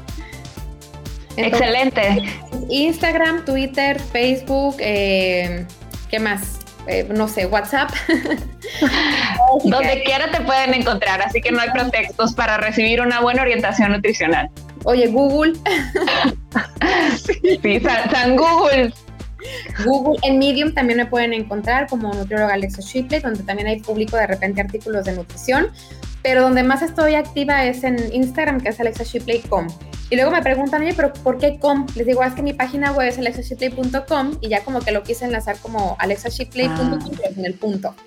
Excelente. 1.37 2.23
Instagram, 2.68 3.45
Twitter, 3.45 3.99
Facebook, 4.01 4.77
eh, 4.79 5.66
¿qué 6.11 6.18
más? 6.18 6.59
Eh, 6.87 7.07
no 7.14 7.29
sé, 7.29 7.47
WhatsApp. 7.47 7.90
Donde 9.64 10.03
quiera 10.05 10.31
te 10.31 10.40
pueden 10.40 10.75
encontrar, 10.75 11.23
así 11.23 11.40
que 11.40 11.53
no 11.53 11.61
hay 11.61 11.71
pretextos 11.71 12.35
para 12.35 12.57
recibir 12.57 13.01
una 13.01 13.21
buena 13.21 13.42
orientación 13.42 13.92
nutricional. 13.92 14.51
Oye, 14.85 15.07
Google. 15.07 15.53
sí, 17.16 17.81
San, 18.11 18.37
Google. 18.37 18.92
Google, 19.85 20.18
en 20.23 20.38
Medium 20.38 20.75
también 20.75 20.99
me 20.99 21.07
pueden 21.07 21.33
encontrar 21.33 21.87
como 21.88 22.12
nutrióloga 22.12 22.55
Alexa 22.55 22.83
Shipley, 22.83 23.21
donde 23.21 23.42
también 23.45 23.68
hay 23.68 23.81
público 23.81 24.16
de 24.16 24.27
repente 24.27 24.61
artículos 24.61 25.05
de 25.05 25.12
nutrición 25.12 25.71
pero 26.23 26.43
donde 26.43 26.63
más 26.63 26.83
estoy 26.83 27.15
activa 27.15 27.65
es 27.65 27.85
en 27.85 28.13
Instagram, 28.13 28.61
que 28.61 28.71
es 28.71 28.81
alexashipley.com. 28.81 29.69
Y 30.11 30.17
luego 30.17 30.31
me 30.31 30.43
preguntan, 30.43 30.83
oye, 30.83 30.93
pero 30.95 31.13
¿por 31.13 31.39
qué 31.39 31.59
com? 31.59 31.87
Les 31.95 32.07
digo, 32.07 32.23
es 32.23 32.35
que 32.35 32.43
mi 32.43 32.53
página 32.53 32.93
web 32.93 33.09
es 33.09 33.19
alexashipley.com 33.19 34.37
y 34.41 34.49
ya 34.49 34.63
como 34.63 34.81
que 34.81 34.93
lo 34.93 35.03
quise 35.03 35.25
enlazar 35.25 35.57
como 35.59 35.97
alexashipley.com, 35.99 36.93
ah. 36.93 36.99
pero 37.17 37.35
en 37.35 37.45
el 37.47 37.55
punto. 37.55 37.95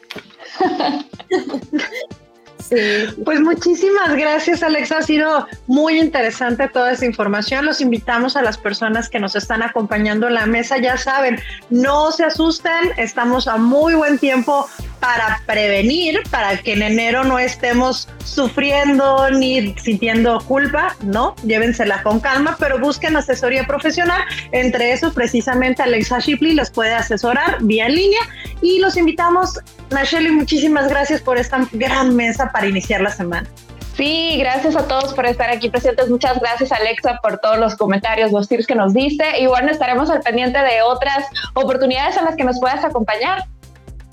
Sí. 2.70 2.78
Pues 3.24 3.42
muchísimas 3.42 4.16
gracias, 4.16 4.64
Alexa. 4.64 4.98
Ha 4.98 5.02
sido 5.04 5.48
muy 5.68 6.00
interesante 6.00 6.68
toda 6.68 6.94
esa 6.94 7.06
información. 7.06 7.64
Los 7.64 7.80
invitamos 7.80 8.36
a 8.36 8.42
las 8.42 8.58
personas 8.58 9.08
que 9.08 9.20
nos 9.20 9.36
están 9.36 9.62
acompañando 9.62 10.28
en 10.28 10.34
la 10.34 10.48
mesa. 10.48 10.80
Ya 10.80 10.98
saben, 10.98 11.40
no 11.70 12.12
se 12.12 12.24
asusten, 12.24 12.92
estamos 12.98 13.48
a 13.48 13.58
muy 13.58 13.94
buen 13.94 14.18
tiempo 14.18 14.68
para 15.00 15.42
prevenir, 15.46 16.22
para 16.30 16.58
que 16.58 16.74
en 16.74 16.82
enero 16.82 17.24
no 17.24 17.40
estemos 17.40 18.08
sufriendo 18.24 19.30
ni 19.32 19.76
sintiendo 19.78 20.40
culpa, 20.48 20.96
¿no? 21.04 21.36
Llévensela 21.44 22.04
con 22.04 22.20
calma, 22.20 22.56
pero 22.60 22.80
busquen 22.80 23.16
asesoría 23.16 23.66
profesional. 23.66 24.22
Entre 24.52 24.92
eso, 24.92 25.14
precisamente 25.14 25.84
Alexa 25.84 26.20
Shipley 26.20 26.54
les 26.54 26.70
puede 26.70 26.94
asesorar 26.94 27.58
vía 27.62 27.90
línea 27.90 28.22
y 28.62 28.80
los 28.80 28.98
invitamos. 28.98 29.60
Nacheli, 29.92 30.32
muchísimas 30.32 30.88
gracias 30.88 31.22
por 31.22 31.38
esta 31.38 31.68
gran 31.74 32.16
mesa 32.16 32.52
para 32.52 32.68
iniciar 32.68 33.02
la 33.02 33.12
semana. 33.12 33.48
Sí, 33.96 34.36
gracias 34.38 34.76
a 34.76 34.88
todos 34.88 35.14
por 35.14 35.26
estar 35.26 35.50
aquí 35.50 35.70
presentes. 35.70 36.10
Muchas 36.10 36.38
gracias, 36.42 36.72
Alexa, 36.74 37.18
por 37.24 37.38
todos 37.38 37.58
los 37.58 37.78
comentarios, 37.78 38.34
los 38.34 38.50
tips 38.50 38.68
que 38.68 38.76
nos 38.76 38.94
diste. 38.94 39.40
Y 39.40 39.48
bueno, 39.48 39.72
estaremos 39.72 40.10
al 40.10 40.20
pendiente 40.22 40.60
de 40.60 40.82
otras 40.82 41.26
oportunidades 41.54 42.18
en 42.18 42.26
las 42.26 42.36
que 42.36 42.44
nos 42.44 42.60
puedas 42.60 42.84
acompañar. 42.84 43.46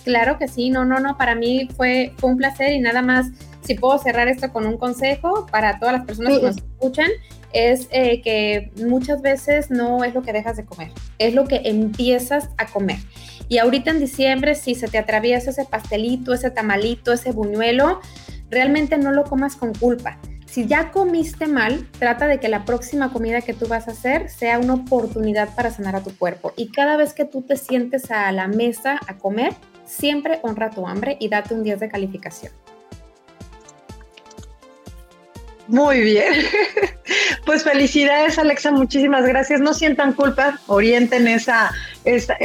Claro 0.05 0.38
que 0.38 0.49
sí, 0.49 0.71
no, 0.71 0.85
no, 0.85 0.99
no, 0.99 1.17
para 1.17 1.35
mí 1.35 1.69
fue, 1.77 2.12
fue 2.17 2.31
un 2.31 2.37
placer 2.37 2.73
y 2.73 2.81
nada 2.81 3.03
más, 3.03 3.29
si 3.62 3.75
puedo 3.75 3.99
cerrar 3.99 4.29
esto 4.29 4.53
con 4.53 4.67
un 4.67 4.77
consejo 4.77 5.47
para 5.51 5.79
todas 5.79 5.95
las 5.95 6.05
personas 6.05 6.38
que 6.38 6.47
nos 6.47 6.57
escuchan, 6.57 7.09
es 7.53 7.88
eh, 7.91 8.23
que 8.23 8.73
muchas 8.77 9.23
veces 9.23 9.71
no 9.71 10.05
es 10.05 10.15
lo 10.15 10.23
que 10.23 10.33
dejas 10.33 10.57
de 10.57 10.65
comer, 10.65 10.91
es 11.19 11.35
lo 11.35 11.45
que 11.45 11.62
empiezas 11.65 12.49
a 12.57 12.67
comer. 12.67 12.99
Y 13.49 13.59
ahorita 13.59 13.91
en 13.91 14.01
diciembre, 14.01 14.55
si 14.55 14.75
se 14.75 14.88
te 14.88 14.99
atraviesa 14.99 15.51
ese 15.51 15.65
pastelito, 15.65 16.33
ese 16.33 16.51
tamalito, 16.51 17.12
ese 17.12 17.33
buñuelo, 17.33 18.01
realmente 18.51 18.97
no 18.97 19.12
lo 19.12 19.25
comas 19.25 19.57
con 19.57 19.75
culpa. 19.75 20.19
Si 20.47 20.67
ya 20.67 20.91
comiste 20.91 21.47
mal, 21.47 21.88
trata 21.99 22.27
de 22.27 22.38
que 22.38 22.49
la 22.49 22.67
próxima 22.67 23.11
comida 23.11 23.41
que 23.41 23.55
tú 23.55 23.67
vas 23.69 23.88
a 23.88 23.93
hacer 23.93 24.29
sea 24.29 24.59
una 24.59 24.75
oportunidad 24.75 25.55
para 25.55 25.71
sanar 25.71 25.97
a 25.97 26.03
tu 26.03 26.15
cuerpo. 26.15 26.53
Y 26.57 26.69
cada 26.69 26.99
vez 26.99 27.15
que 27.15 27.25
tú 27.25 27.41
te 27.41 27.57
sientes 27.57 28.11
a 28.11 28.31
la 28.33 28.49
mesa 28.49 29.01
a 29.07 29.17
comer, 29.17 29.55
Siempre 29.85 30.40
honra 30.42 30.71
tu 30.71 30.87
hambre 30.87 31.16
y 31.21 31.29
date 31.29 31.55
un 31.55 31.62
10 31.62 31.81
de 31.81 31.88
calificación. 31.88 32.53
Muy 35.68 36.01
bien. 36.01 36.35
Pues 37.45 37.65
felicidades, 37.65 38.38
Alexa. 38.38 38.71
Muchísimas 38.71 39.27
gracias. 39.27 39.61
No 39.61 39.75
sientan 39.75 40.12
culpa, 40.12 40.61
orienten 40.67 41.29
esa, 41.29 41.73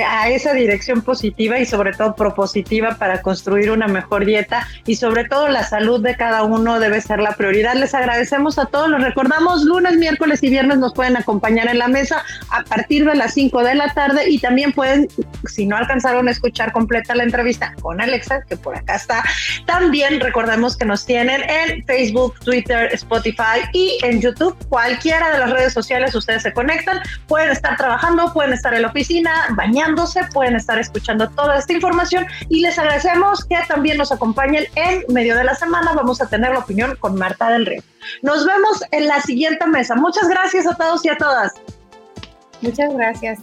a 0.07 0.29
esa 0.29 0.53
dirección 0.53 1.01
positiva 1.01 1.59
y 1.59 1.65
sobre 1.65 1.93
todo 1.93 2.15
propositiva 2.15 2.95
para 2.95 3.21
construir 3.21 3.71
una 3.71 3.87
mejor 3.87 4.25
dieta 4.25 4.67
y 4.85 4.95
sobre 4.95 5.25
todo 5.25 5.47
la 5.47 5.63
salud 5.63 6.01
de 6.01 6.15
cada 6.15 6.43
uno 6.43 6.79
debe 6.79 6.99
ser 7.01 7.19
la 7.19 7.33
prioridad. 7.33 7.75
Les 7.75 7.93
agradecemos 7.93 8.57
a 8.57 8.65
todos. 8.65 8.89
Los 8.89 9.03
recordamos 9.03 9.63
lunes, 9.63 9.97
miércoles 9.97 10.41
y 10.43 10.49
viernes 10.49 10.79
nos 10.79 10.93
pueden 10.93 11.17
acompañar 11.17 11.69
en 11.69 11.79
la 11.79 11.87
mesa 11.87 12.23
a 12.49 12.63
partir 12.63 13.05
de 13.05 13.15
las 13.15 13.33
5 13.33 13.63
de 13.63 13.75
la 13.75 13.93
tarde 13.93 14.29
y 14.29 14.39
también 14.39 14.73
pueden, 14.73 15.07
si 15.45 15.65
no 15.65 15.77
alcanzaron 15.77 16.27
a 16.27 16.31
escuchar 16.31 16.71
completa 16.71 17.15
la 17.15 17.23
entrevista 17.23 17.73
con 17.81 18.01
Alexa, 18.01 18.41
que 18.43 18.57
por 18.57 18.75
acá 18.75 18.95
está, 18.95 19.23
también 19.65 20.19
recordemos 20.19 20.77
que 20.77 20.85
nos 20.85 21.05
tienen 21.05 21.41
en 21.49 21.83
Facebook, 21.85 22.35
Twitter, 22.43 22.89
Spotify 22.93 23.61
y 23.73 23.97
en 24.03 24.21
YouTube. 24.21 24.56
Cualquiera 24.69 25.31
de 25.31 25.39
las 25.39 25.49
redes 25.51 25.73
sociales 25.73 26.13
ustedes 26.13 26.43
se 26.43 26.53
conectan, 26.53 26.99
pueden 27.27 27.51
estar 27.51 27.77
trabajando, 27.77 28.33
pueden 28.33 28.53
estar 28.53 28.73
en 28.73 28.81
la 28.81 28.89
oficina, 28.89 29.31
bañándose, 29.51 30.21
pueden 30.33 30.55
estar 30.55 30.77
escuchando 30.77 31.29
toda 31.29 31.57
esta 31.57 31.73
información 31.73 32.25
y 32.49 32.61
les 32.61 32.77
agradecemos 32.77 33.45
que 33.45 33.57
también 33.67 33.97
nos 33.97 34.11
acompañen 34.11 34.65
en 34.75 35.03
medio 35.09 35.35
de 35.35 35.45
la 35.45 35.55
semana. 35.55 35.93
Vamos 35.93 36.21
a 36.21 36.27
tener 36.27 36.51
la 36.51 36.59
opinión 36.59 36.95
con 36.99 37.15
Marta 37.15 37.49
del 37.49 37.65
Río. 37.65 37.81
Nos 38.21 38.45
vemos 38.45 38.83
en 38.91 39.07
la 39.07 39.21
siguiente 39.21 39.65
mesa. 39.67 39.95
Muchas 39.95 40.27
gracias 40.27 40.67
a 40.67 40.75
todos 40.75 41.05
y 41.05 41.09
a 41.09 41.17
todas. 41.17 41.53
Muchas 42.61 42.93
gracias. 42.93 43.39